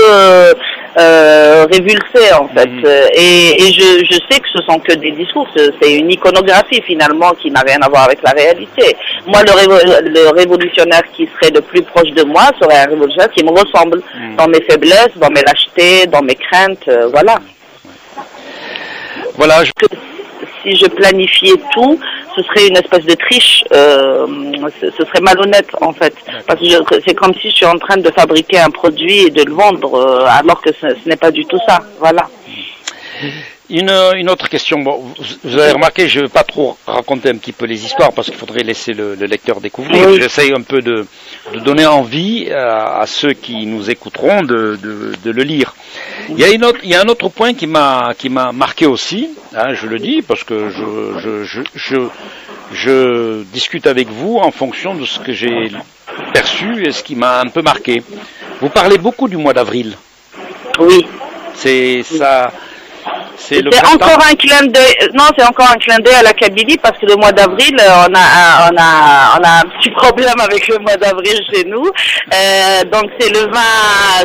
euh, 0.97 1.37
euh 1.57 1.65
révulsé 1.71 2.33
en 2.33 2.47
fait. 2.49 2.67
Mhm. 2.67 2.85
Et, 3.13 3.63
et 3.63 3.73
je, 3.73 4.05
je, 4.05 4.17
sais 4.29 4.39
que 4.39 4.49
ce 4.53 4.61
sont 4.67 4.79
que 4.79 4.93
des 4.93 5.11
discours, 5.11 5.47
c'est 5.55 5.93
une 5.93 6.11
iconographie 6.11 6.81
finalement 6.81 7.31
qui 7.41 7.51
n'a 7.51 7.61
rien 7.61 7.79
à 7.81 7.89
voir 7.89 8.05
avec 8.05 8.21
la 8.23 8.31
réalité. 8.31 8.95
Moi, 9.25 9.41
le, 9.43 10.09
le, 10.09 10.29
révolutionnaire 10.29 11.03
qui 11.13 11.27
serait 11.35 11.53
le 11.53 11.61
plus 11.61 11.81
proche 11.81 12.11
de 12.11 12.23
moi 12.23 12.43
serait 12.61 12.79
un 12.79 12.89
révolutionnaire 12.89 13.31
qui 13.31 13.43
me 13.43 13.51
ressemble 13.51 14.01
mhm. 14.15 14.35
dans 14.35 14.47
mes 14.47 14.61
faiblesses, 14.61 15.15
dans 15.17 15.29
mes 15.29 15.41
lâchetés, 15.41 16.07
dans 16.07 16.21
mes 16.21 16.35
craintes, 16.35 16.87
euh, 16.87 17.07
voilà. 17.07 17.37
Voilà. 19.35 19.63
Je 19.63 19.71
si 20.63 20.75
je 20.75 20.87
planifiais 20.87 21.55
tout, 21.73 21.99
ce 22.37 22.43
serait 22.43 22.67
une 22.67 22.77
espèce 22.77 23.05
de 23.05 23.15
triche, 23.15 23.63
euh, 23.73 24.27
ce, 24.79 24.91
serait 24.91 25.21
malhonnête 25.21 25.69
en 25.81 25.91
fait. 25.91 26.13
Parce 26.45 26.59
que 26.59 26.95
c'est 27.05 27.15
comme 27.15 27.33
si 27.33 27.49
je 27.49 27.55
suis 27.55 27.65
en 27.65 27.77
train 27.77 27.97
de 27.97 28.11
fabriquer 28.11 28.59
un 28.59 28.69
produit 28.69 29.25
et 29.25 29.29
de 29.29 29.43
le 29.43 29.53
vendre, 29.53 29.95
euh, 29.95 30.25
alors 30.27 30.61
que 30.61 30.69
ce, 30.79 30.87
n'est 31.09 31.15
pas 31.15 31.31
du 31.31 31.45
tout 31.45 31.59
ça. 31.67 31.79
Voilà. 31.99 32.27
Une, 33.69 33.89
une, 34.15 34.29
autre 34.29 34.47
question. 34.47 34.79
Bon, 34.79 35.03
vous, 35.43 35.57
avez 35.57 35.73
remarqué, 35.73 36.07
je 36.07 36.19
ne 36.19 36.23
vais 36.25 36.29
pas 36.29 36.43
trop 36.43 36.77
raconter 36.87 37.29
un 37.29 37.35
petit 37.35 37.51
peu 37.51 37.65
les 37.65 37.83
histoires 37.83 38.13
parce 38.13 38.27
qu'il 38.29 38.37
faudrait 38.37 38.63
laisser 38.63 38.93
le, 38.93 39.15
le 39.15 39.25
lecteur 39.25 39.59
découvrir. 39.59 40.13
J'essaye 40.21 40.53
un 40.53 40.61
peu 40.61 40.81
de, 40.81 41.05
de, 41.53 41.59
donner 41.59 41.85
envie 41.85 42.49
à, 42.49 42.99
à, 42.99 43.05
ceux 43.05 43.33
qui 43.33 43.65
nous 43.65 43.89
écouteront 43.89 44.41
de, 44.43 44.79
de, 44.81 45.31
le 45.31 45.43
lire. 45.43 45.75
Il 46.29 46.39
y, 46.39 46.45
a 46.45 46.49
une 46.49 46.63
autre, 46.63 46.79
il 46.83 46.89
y 46.89 46.95
a 46.95 47.01
un 47.01 47.09
autre 47.09 47.27
point 47.27 47.53
qui 47.53 47.67
m'a 47.67 48.13
qui 48.17 48.29
m'a 48.29 48.53
marqué 48.53 48.85
aussi. 48.85 49.29
Hein, 49.53 49.73
je 49.73 49.87
le 49.87 49.99
dis 49.99 50.21
parce 50.21 50.45
que 50.45 50.69
je, 50.69 51.19
je, 51.19 51.43
je, 51.43 51.61
je, 51.75 51.97
je 52.71 53.43
discute 53.51 53.85
avec 53.85 54.07
vous 54.07 54.37
en 54.37 54.51
fonction 54.51 54.95
de 54.95 55.03
ce 55.05 55.19
que 55.19 55.33
j'ai 55.33 55.71
perçu 56.33 56.87
et 56.87 56.91
ce 56.91 57.03
qui 57.03 57.15
m'a 57.15 57.41
un 57.41 57.47
peu 57.49 57.61
marqué. 57.61 58.01
Vous 58.61 58.69
parlez 58.69 58.97
beaucoup 58.97 59.27
du 59.27 59.35
mois 59.35 59.53
d'avril. 59.53 59.97
Oui. 60.79 61.05
C'est 61.57 62.03
ça. 62.03 62.51
C'est 63.39 63.63
encore 63.85 64.19
un 64.29 64.35
clin 64.35 64.65
d'œil. 64.67 65.09
Non, 65.13 65.25
c'est 65.37 65.45
encore 65.45 65.69
un 65.71 65.77
clin 65.77 65.97
d'œil 65.99 66.15
à 66.15 66.23
la 66.23 66.33
Kabylie 66.33 66.77
parce 66.77 66.97
que 66.97 67.05
le 67.05 67.15
mois 67.15 67.31
d'avril, 67.31 67.75
on 67.79 68.13
a, 68.13 68.69
on 68.69 68.75
a, 68.77 69.39
on 69.39 69.43
a 69.43 69.61
un 69.61 69.69
petit 69.77 69.91
problème 69.91 70.39
avec 70.39 70.67
le 70.67 70.79
mois 70.79 70.97
d'avril 70.97 71.39
chez 71.53 71.63
nous. 71.65 71.85
Euh, 71.85 72.83
donc 72.91 73.11
c'est 73.19 73.29
le 73.29 73.41
20, 73.41 73.59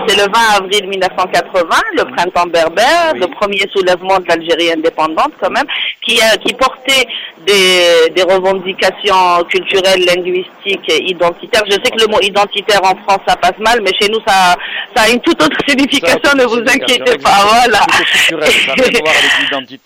c'est 0.06 0.16
le 0.16 0.32
20 0.32 0.64
avril 0.64 0.88
1980, 0.88 1.76
le 1.98 2.04
printemps 2.16 2.46
berbère, 2.46 3.12
le 3.14 3.26
premier 3.26 3.68
soulèvement 3.72 4.18
de 4.18 4.28
l'Algérie 4.28 4.72
indépendante 4.72 5.32
quand 5.40 5.50
même, 5.50 5.66
qui, 6.00 6.18
euh, 6.18 6.36
qui 6.44 6.54
portait 6.54 7.06
des, 7.46 8.10
des 8.14 8.22
revendications 8.22 9.44
culturelles, 9.48 10.04
linguistiques, 10.04 10.88
identitaires. 10.88 11.62
Je 11.66 11.72
sais 11.72 11.90
que 11.90 12.00
le 12.00 12.06
mot 12.06 12.20
identitaire 12.20 12.80
en 12.84 12.94
France 13.04 13.22
ça 13.26 13.36
passe 13.36 13.58
mal, 13.58 13.80
mais 13.82 13.92
chez 14.00 14.08
nous 14.08 14.20
ça, 14.26 14.56
ça 14.94 15.02
a 15.04 15.08
une 15.10 15.20
toute 15.20 15.42
autre 15.42 15.56
signification. 15.66 16.30
Ne 16.36 16.44
vous 16.44 16.60
inquiétez 16.60 17.18
pas. 17.18 17.44
Voilà. 17.46 17.80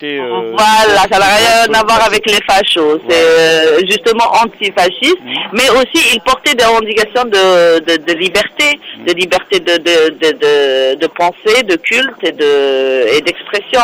Euh, 0.03 0.51
voilà, 0.57 1.01
ça 1.11 1.19
n'a 1.19 1.35
rien 1.35 1.73
à 1.73 1.83
voir 1.83 2.05
avec 2.05 2.25
les 2.25 2.39
fachos. 2.47 2.99
C'est 3.07 3.15
euh, 3.15 3.79
justement 3.87 4.25
antifasciste, 4.43 5.19
mmh. 5.23 5.33
mais 5.53 5.69
aussi 5.69 6.13
il 6.13 6.21
portait 6.21 6.55
des 6.55 6.65
revendications 6.65 7.25
de, 7.25 7.79
de, 7.79 7.97
de 8.05 8.13
liberté, 8.13 8.79
mmh. 8.99 9.05
de 9.05 9.13
liberté 9.13 9.59
de, 9.59 9.77
de, 9.77 10.09
de, 10.19 10.95
de, 10.95 11.07
pensée, 11.07 11.63
de 11.63 11.75
culte 11.75 12.23
et 12.23 12.31
de 12.31 13.15
et 13.15 13.21
d'expression, 13.21 13.81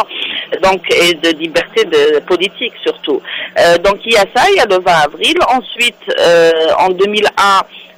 donc 0.62 0.81
et 0.91 1.13
de 1.15 1.38
liberté 1.38 1.86
de 1.86 2.19
politique 2.19 2.73
surtout. 2.83 3.21
Euh, 3.59 3.62
donc 3.84 3.99
il 4.06 4.13
y 4.13 4.17
a 4.17 4.26
ça, 4.36 4.49
il 4.49 4.58
y 4.58 4.60
a 4.60 4.65
le 4.65 4.80
20 4.80 4.91
avril. 4.91 5.36
Ensuite, 5.49 6.04
euh, 6.19 6.52
en 6.80 6.89
2001. 6.89 7.32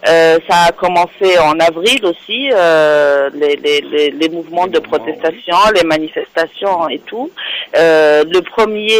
Euh, 0.08 0.38
ça 0.48 0.66
a 0.68 0.72
commencé 0.72 1.40
en 1.40 1.60
avril 1.60 2.06
aussi, 2.06 2.52
euh, 2.54 3.28
les, 3.34 4.30
mouvements 4.30 4.68
de 4.68 4.78
protestation, 4.78 5.56
les 5.74 5.84
manifestations 5.84 6.88
et 6.90 7.00
tout. 7.00 7.32
Euh, 7.76 8.24
le 8.32 8.42
premier, 8.42 8.92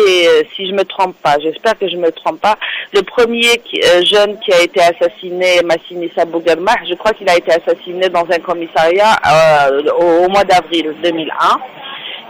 si 0.56 0.68
je 0.68 0.74
me 0.74 0.84
trompe 0.84 1.16
pas, 1.22 1.38
j'espère 1.40 1.78
que 1.78 1.88
je 1.88 1.98
me 1.98 2.12
trompe 2.12 2.42
pas, 2.42 2.56
le 2.94 3.02
premier 3.04 3.50
euh, 3.52 4.04
jeune 4.04 4.40
qui 4.40 4.52
a 4.54 4.62
été 4.62 4.80
assassiné, 4.82 5.62
Massini 5.64 6.10
Sabougalmah, 6.16 6.78
je 6.90 6.96
crois 6.96 7.12
qu'il 7.12 7.30
a 7.30 7.36
été 7.36 7.52
assassiné 7.52 8.10
dans 8.10 8.26
un 8.32 8.40
commissariat 8.40 9.16
euh, 9.28 9.92
au, 10.00 10.26
au, 10.26 10.30
mois 10.30 10.44
d'avril 10.44 10.96
2001. 11.04 11.60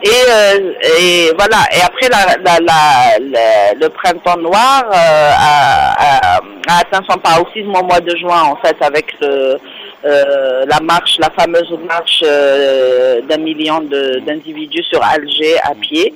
Et, 0.03 0.09
euh, 0.09 0.73
et 0.99 1.31
voilà. 1.37 1.57
Et 1.71 1.81
après, 1.81 2.09
la, 2.09 2.35
la, 2.43 2.59
la, 2.59 3.73
le 3.79 3.87
printemps 3.89 4.37
noir 4.37 4.83
euh, 4.87 5.31
a, 5.33 5.93
a, 5.97 6.37
a, 6.37 6.79
atteint 6.79 7.01
son 7.09 7.17
paroxysme 7.17 7.73
au 7.75 7.83
mois 7.83 8.01
de 8.01 8.15
juin, 8.17 8.43
en 8.43 8.57
fait, 8.57 8.75
avec 8.81 9.13
le, 9.21 9.57
euh, 10.05 10.65
la 10.67 10.79
marche, 10.81 11.17
la 11.19 11.31
fameuse 11.31 11.71
marche 11.87 12.21
euh, 12.23 13.21
d'un 13.21 13.37
million 13.37 13.79
d'individus 13.81 14.83
sur 14.83 15.01
Alger 15.03 15.57
à 15.63 15.73
pied. 15.73 16.13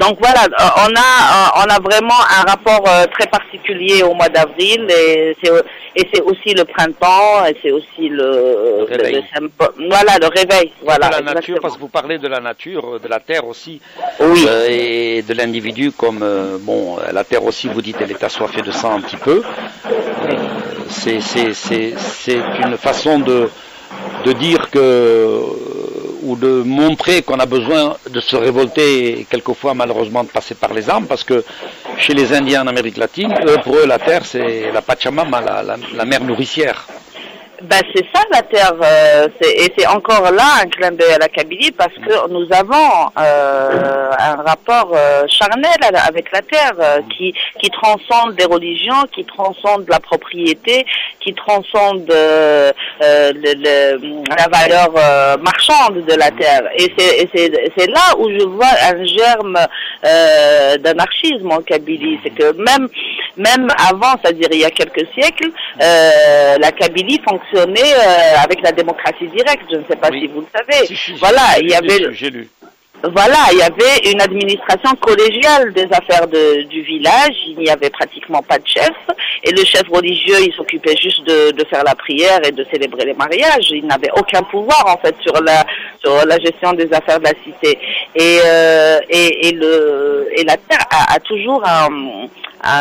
Donc 0.00 0.18
voilà, 0.20 0.42
euh, 0.44 0.86
on 0.88 0.92
a 0.96 1.62
on 1.62 1.70
a 1.70 1.78
vraiment 1.80 2.20
un 2.38 2.50
rapport 2.50 2.84
très 3.12 3.28
particulier 3.28 4.02
au 4.02 4.14
mois 4.14 4.28
d'avril 4.28 4.86
et 4.90 5.36
c'est 5.42 5.52
et 5.94 6.08
c'est 6.12 6.20
aussi 6.20 6.52
le 6.54 6.64
printemps 6.64 7.44
et 7.48 7.56
c'est 7.62 7.70
aussi 7.70 8.08
le, 8.08 8.86
le, 8.88 9.88
voilà 9.88 10.18
le 10.20 10.26
réveil 10.26 10.70
voilà 10.82 11.08
la 11.10 11.20
nature 11.20 11.58
parce 11.60 11.74
que 11.76 11.80
vous 11.80 11.88
parlez 11.88 12.18
de 12.18 12.28
la 12.28 12.40
nature 12.40 13.00
de 13.00 13.08
la 13.08 13.18
terre 13.18 13.46
aussi 13.46 13.80
oui. 14.20 14.46
et 14.68 15.22
de 15.22 15.34
l'individu 15.34 15.90
comme 15.90 16.24
bon 16.60 16.98
la 17.12 17.24
terre 17.24 17.44
aussi 17.44 17.68
vous 17.68 17.82
dites 17.82 17.96
elle 18.00 18.12
est 18.12 18.22
assoiffée 18.22 18.62
de 18.62 18.70
sang 18.70 18.96
un 18.96 19.00
petit 19.00 19.16
peu 19.16 19.42
c'est 20.88 22.38
une 22.64 22.76
façon 22.76 23.18
de, 23.18 23.50
dire 24.34 24.70
que 24.70 25.40
ou 26.22 26.36
de 26.36 26.62
montrer 26.62 27.22
qu'on 27.22 27.38
a 27.38 27.46
besoin 27.46 27.96
de 28.10 28.20
se 28.20 28.36
révolter 28.36 29.20
et 29.20 29.24
quelquefois 29.24 29.72
malheureusement 29.74 30.22
de 30.24 30.28
passer 30.28 30.54
par 30.54 30.74
les 30.74 30.90
armes 30.90 31.06
parce 31.06 31.24
que 31.24 31.42
chez 31.96 32.12
les 32.12 32.34
Indiens 32.34 32.62
en 32.64 32.66
Amérique 32.66 32.98
latine, 32.98 33.32
pour 33.64 33.76
eux 33.76 33.86
la 33.86 33.98
terre 33.98 34.24
c'est 34.26 34.70
la 34.72 34.82
Pachamama, 34.82 35.40
la, 35.40 35.62
la, 35.62 35.76
la 35.94 36.04
mer 36.04 36.22
nourricière. 36.22 36.86
Ben, 37.62 37.80
c'est 37.92 38.06
ça 38.14 38.22
la 38.30 38.42
terre, 38.42 38.74
euh, 38.80 39.26
et 39.42 39.72
c'est 39.76 39.86
encore 39.88 40.30
là 40.30 40.44
un 40.62 40.68
clin 40.68 40.92
d'œil 40.92 41.14
à 41.14 41.18
la 41.18 41.28
Kabylie 41.28 41.72
parce 41.72 41.92
que 41.94 42.28
nous 42.28 42.46
avons 42.52 43.10
euh, 43.18 44.10
un 44.16 44.36
rapport 44.36 44.92
euh, 44.94 45.24
charnel 45.26 45.76
avec 46.06 46.30
la 46.30 46.40
terre 46.42 46.74
euh, 46.78 47.00
qui 47.16 47.34
qui 47.60 47.68
transcende 47.70 48.38
les 48.38 48.44
religions, 48.44 49.02
qui 49.12 49.24
transcende 49.24 49.86
la 49.88 49.98
propriété, 49.98 50.86
qui 51.18 51.34
transcende 51.34 52.08
euh, 52.12 52.70
le, 53.00 53.54
le, 53.64 54.22
la 54.36 54.46
valeur 54.46 55.38
marchande 55.40 56.04
de 56.06 56.14
la 56.14 56.30
terre. 56.30 56.62
Et 56.76 56.92
c'est 56.96 57.28
c'est 57.76 57.90
là 57.90 58.16
où 58.18 58.30
je 58.30 58.44
vois 58.44 58.70
un 58.92 59.04
germe 59.04 59.58
d'anarchisme 60.78 61.50
en 61.50 61.60
Kabylie, 61.60 62.20
c'est 62.22 62.30
que 62.30 62.52
même 62.52 62.88
même 63.38 63.68
avant, 63.88 64.14
c'est-à-dire 64.22 64.48
il 64.52 64.60
y 64.60 64.64
a 64.64 64.70
quelques 64.70 65.06
siècles, 65.14 65.50
la 65.80 66.72
Kabylie 66.72 67.20
fonctionne 67.26 67.74
euh, 67.76 68.42
avec 68.42 68.62
la 68.62 68.72
démocratie 68.72 69.28
directe. 69.28 69.64
Je 69.70 69.76
ne 69.76 69.84
sais 69.88 69.96
pas 69.96 70.10
si 70.10 70.26
vous 70.26 70.40
le 70.40 70.46
savez. 70.52 71.16
voilà, 71.18 71.58
il 71.60 71.70
y 71.70 71.74
avait. 71.74 72.12
J'ai 72.12 72.30
lu. 72.30 72.48
Voilà, 73.14 73.36
il 73.52 73.58
y 73.58 73.62
avait 73.62 74.10
une 74.12 74.20
administration 74.20 74.90
collégiale 74.96 75.72
des 75.72 75.86
affaires 75.92 76.26
de, 76.26 76.62
du 76.62 76.82
village. 76.82 77.36
Il 77.46 77.58
n'y 77.58 77.70
avait 77.70 77.90
pratiquement 77.90 78.42
pas 78.42 78.58
de 78.58 78.66
chef. 78.66 78.90
Et 79.44 79.52
le 79.52 79.64
chef 79.64 79.84
religieux, 79.88 80.34
il 80.44 80.52
s'occupait 80.52 80.96
juste 80.96 81.24
de, 81.24 81.52
de, 81.52 81.64
faire 81.66 81.84
la 81.84 81.94
prière 81.94 82.40
et 82.44 82.50
de 82.50 82.66
célébrer 82.72 83.04
les 83.04 83.14
mariages. 83.14 83.70
Il 83.70 83.86
n'avait 83.86 84.10
aucun 84.16 84.42
pouvoir, 84.42 84.84
en 84.86 84.98
fait, 84.98 85.14
sur 85.22 85.40
la, 85.40 85.64
sur 86.02 86.26
la 86.26 86.40
gestion 86.40 86.72
des 86.72 86.92
affaires 86.92 87.20
de 87.20 87.26
la 87.26 87.34
cité. 87.44 87.78
Et, 88.16 88.40
euh, 88.44 88.98
et, 89.08 89.48
et, 89.48 89.52
le, 89.52 90.28
et 90.34 90.42
la 90.42 90.56
terre 90.56 90.84
a, 90.90 91.14
a 91.14 91.20
toujours 91.20 91.62
un 91.64 92.26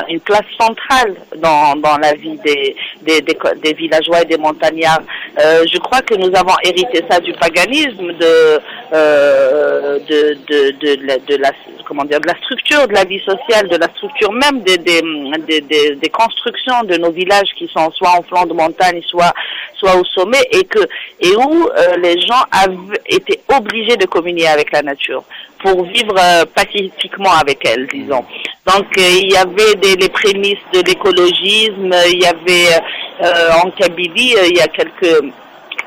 une 0.09 0.19
place 0.21 0.45
centrale 0.59 1.15
dans, 1.37 1.75
dans 1.75 1.97
la 1.97 2.13
vie 2.13 2.37
des, 2.43 2.75
des, 3.01 3.21
des, 3.21 3.37
des 3.63 3.73
villageois 3.73 4.21
et 4.21 4.25
des 4.25 4.37
montagnards. 4.37 5.01
Euh, 5.39 5.63
je 5.71 5.77
crois 5.79 6.01
que 6.01 6.15
nous 6.15 6.35
avons 6.35 6.55
hérité 6.63 7.03
ça 7.09 7.19
du 7.19 7.33
paganisme, 7.33 8.13
de, 8.13 8.59
euh, 8.93 9.99
de, 9.99 10.37
de, 10.47 10.71
de, 10.71 11.25
de, 11.27 11.35
la, 11.41 11.51
comment 11.85 12.05
dire, 12.05 12.19
de 12.19 12.27
la 12.27 12.37
structure 12.37 12.87
de 12.87 12.93
la 12.93 13.03
vie 13.03 13.19
sociale, 13.19 13.67
de 13.69 13.77
la 13.77 13.87
structure 13.95 14.31
même 14.31 14.61
des, 14.61 14.77
des, 14.77 15.01
des, 15.61 15.95
des, 15.95 16.09
constructions 16.09 16.83
de 16.83 16.97
nos 16.97 17.11
villages 17.11 17.53
qui 17.57 17.67
sont 17.67 17.91
soit 17.91 18.11
en 18.17 18.23
flanc 18.23 18.45
de 18.45 18.53
montagne, 18.53 19.01
soit, 19.05 19.33
soit 19.75 19.95
au 19.95 20.03
sommet, 20.05 20.41
et, 20.51 20.63
que, 20.63 20.79
et 21.19 21.35
où 21.35 21.69
euh, 21.69 21.97
les 21.97 22.19
gens 22.21 22.43
avaient 22.51 23.01
été 23.07 23.39
obligés 23.55 23.97
de 23.97 24.05
communier 24.05 24.47
avec 24.47 24.71
la 24.71 24.81
nature 24.81 25.23
pour 25.67 25.83
vivre 25.85 26.15
euh, 26.17 26.45
pacifiquement 26.55 27.33
avec 27.33 27.65
elle, 27.65 27.87
disons. 27.87 28.23
Donc 28.65 28.85
euh, 28.97 29.01
il 29.21 29.31
y 29.31 29.37
avait 29.37 29.75
des, 29.75 30.09
prémices 30.09 30.57
de 30.73 30.81
l'écologisme, 30.81 31.93
il 32.09 32.21
y 32.21 32.25
avait 32.25 32.81
euh, 33.23 33.51
en 33.63 33.69
Kabylie, 33.71 34.35
il 34.49 34.57
y 34.57 34.61
a 34.61 34.67
quelques 34.67 35.23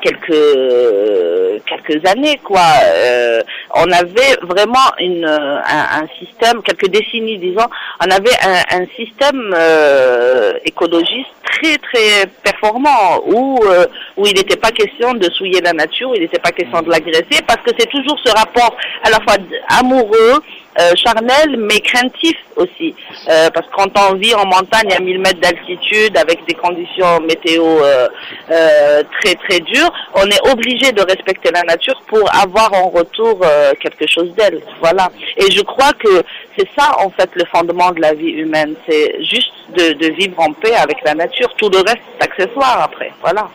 quelques 0.01 1.63
quelques 1.67 2.09
années 2.09 2.39
quoi 2.43 2.65
euh, 2.83 3.41
on 3.75 3.91
avait 3.91 4.37
vraiment 4.41 4.91
une 4.99 5.25
un, 5.25 6.03
un, 6.03 6.07
système 6.19 6.61
quelques 6.63 6.89
décennies 6.89 7.37
disons 7.37 7.67
on 7.99 8.11
avait 8.11 8.35
un, 8.43 8.81
un 8.81 8.85
système 8.95 9.53
euh, 9.55 10.53
écologiste 10.65 11.29
très 11.43 11.77
très 11.77 12.27
performant 12.43 13.21
où 13.25 13.59
euh, 13.65 13.85
où 14.17 14.25
il 14.27 14.35
n'était 14.35 14.57
pas 14.57 14.71
question 14.71 15.13
de 15.13 15.29
souiller 15.31 15.61
la 15.61 15.73
nature 15.73 16.11
il 16.15 16.21
n'était 16.21 16.39
pas 16.39 16.51
question 16.51 16.81
de 16.81 16.89
l'agresser 16.89 17.41
parce 17.47 17.61
que 17.61 17.71
c'est 17.77 17.89
toujours 17.89 18.17
ce 18.23 18.31
rapport 18.31 18.75
à 19.03 19.09
la 19.09 19.19
fois 19.21 19.35
amoureux 19.79 20.41
euh, 20.79 20.91
charnel, 20.95 21.57
mais 21.57 21.79
craintif 21.79 22.37
aussi. 22.55 22.95
Euh, 23.29 23.49
parce 23.53 23.67
que 23.67 23.73
quand 23.75 23.91
on 24.09 24.15
vit 24.15 24.33
en 24.35 24.45
montagne 24.45 24.93
à 24.95 24.99
1000 24.99 25.19
mètres 25.19 25.39
d'altitude, 25.39 26.17
avec 26.17 26.45
des 26.47 26.53
conditions 26.53 27.19
météo 27.21 27.63
euh, 27.65 28.07
euh, 28.51 29.03
très 29.19 29.35
très 29.35 29.59
dures, 29.59 29.91
on 30.15 30.25
est 30.25 30.51
obligé 30.51 30.91
de 30.91 31.01
respecter 31.01 31.51
la 31.51 31.63
nature 31.63 32.01
pour 32.07 32.23
avoir 32.35 32.73
en 32.73 32.89
retour 32.89 33.39
euh, 33.43 33.73
quelque 33.79 34.07
chose 34.07 34.33
d'elle. 34.35 34.61
Voilà. 34.81 35.09
Et 35.37 35.51
je 35.51 35.61
crois 35.61 35.91
que 35.93 36.23
c'est 36.57 36.67
ça, 36.77 36.95
en 36.99 37.09
fait, 37.09 37.29
le 37.35 37.43
fondement 37.53 37.91
de 37.91 38.01
la 38.01 38.13
vie 38.13 38.29
humaine. 38.29 38.75
C'est 38.87 39.23
juste 39.23 39.51
de, 39.75 39.93
de 39.93 40.13
vivre 40.13 40.39
en 40.39 40.53
paix 40.53 40.75
avec 40.75 40.97
la 41.05 41.15
nature. 41.15 41.53
Tout 41.57 41.69
le 41.69 41.79
reste, 41.79 42.01
c'est 42.17 42.25
accessoire 42.25 42.81
après. 42.83 43.11
Voilà. 43.21 43.49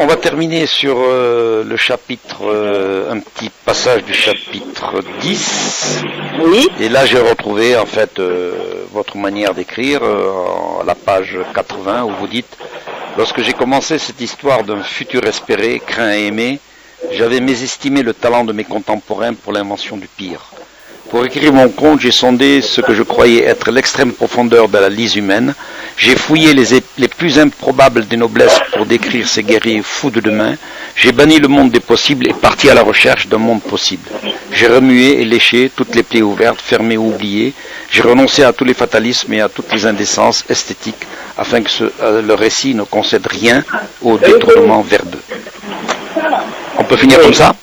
On 0.00 0.06
va 0.06 0.16
terminer 0.16 0.66
sur 0.66 0.96
euh, 0.98 1.64
le 1.64 1.76
chapitre, 1.76 2.42
euh, 2.42 3.12
un 3.12 3.18
petit 3.18 3.50
passage 3.64 4.04
du 4.04 4.14
chapitre 4.14 5.02
10. 5.20 6.02
Oui. 6.40 6.68
Et 6.78 6.88
là, 6.88 7.04
j'ai 7.04 7.18
retrouvé 7.18 7.76
en 7.76 7.86
fait 7.86 8.18
euh, 8.18 8.84
votre 8.92 9.16
manière 9.16 9.54
d'écrire 9.54 10.02
à 10.04 10.84
la 10.84 10.94
page 10.94 11.36
80 11.54 12.04
où 12.04 12.10
vous 12.20 12.28
dites 12.28 12.56
Lorsque 13.16 13.42
j'ai 13.42 13.52
commencé 13.52 13.98
cette 13.98 14.20
histoire 14.20 14.62
d'un 14.62 14.82
futur 14.84 15.24
espéré, 15.24 15.82
craint 15.84 16.12
et 16.12 16.26
aimé, 16.26 16.60
j'avais 17.10 17.40
mésestimé 17.40 18.02
le 18.02 18.14
talent 18.14 18.44
de 18.44 18.52
mes 18.52 18.62
contemporains 18.62 19.34
pour 19.34 19.52
l'invention 19.52 19.96
du 19.96 20.06
pire. 20.06 20.40
Pour 21.10 21.24
écrire 21.24 21.54
mon 21.54 21.70
conte, 21.70 22.00
j'ai 22.00 22.10
sondé 22.10 22.60
ce 22.60 22.82
que 22.82 22.94
je 22.94 23.02
croyais 23.02 23.42
être 23.44 23.70
l'extrême 23.70 24.12
profondeur 24.12 24.68
de 24.68 24.76
la 24.76 24.90
lise 24.90 25.16
humaine. 25.16 25.54
J'ai 25.96 26.14
fouillé 26.14 26.52
les, 26.52 27.08
plus 27.08 27.38
improbables 27.38 28.06
des 28.06 28.18
noblesses 28.18 28.60
pour 28.74 28.84
décrire 28.84 29.26
ces 29.26 29.42
guerriers 29.42 29.80
fous 29.82 30.10
de 30.10 30.20
demain. 30.20 30.54
J'ai 30.94 31.12
banni 31.12 31.38
le 31.38 31.48
monde 31.48 31.70
des 31.70 31.80
possibles 31.80 32.28
et 32.28 32.34
parti 32.34 32.68
à 32.68 32.74
la 32.74 32.82
recherche 32.82 33.26
d'un 33.26 33.38
monde 33.38 33.62
possible. 33.62 34.08
J'ai 34.52 34.66
remué 34.66 35.20
et 35.20 35.24
léché 35.24 35.70
toutes 35.74 35.94
les 35.94 36.02
plaies 36.02 36.20
ouvertes, 36.22 36.60
fermées 36.60 36.98
ou 36.98 37.08
oubliées. 37.08 37.54
J'ai 37.90 38.02
renoncé 38.02 38.44
à 38.44 38.52
tous 38.52 38.64
les 38.64 38.74
fatalismes 38.74 39.32
et 39.32 39.40
à 39.40 39.48
toutes 39.48 39.72
les 39.72 39.86
indécences 39.86 40.44
esthétiques 40.50 41.06
afin 41.38 41.62
que 41.62 41.70
euh, 42.02 42.20
le 42.20 42.34
récit 42.34 42.74
ne 42.74 42.82
concède 42.82 43.26
rien 43.26 43.64
au 44.02 44.18
détournement 44.18 44.82
verbeux. 44.82 45.22
On 46.78 46.84
peut 46.84 46.96
finir 46.96 47.18
comme 47.20 47.34
ça? 47.34 47.54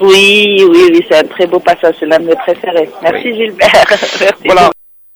Oui, 0.00 0.64
oui, 0.68 0.90
oui, 0.92 1.06
c'est 1.08 1.18
un 1.18 1.24
très 1.24 1.46
beau 1.46 1.58
passage, 1.58 1.96
c'est 1.98 2.06
l'un 2.06 2.18
de 2.18 2.26
mes 2.26 2.36
préférés. 2.36 2.88
Merci 3.02 3.34
Gilbert. 3.34 3.84
Merci 4.20 4.42
voilà. 4.44 4.70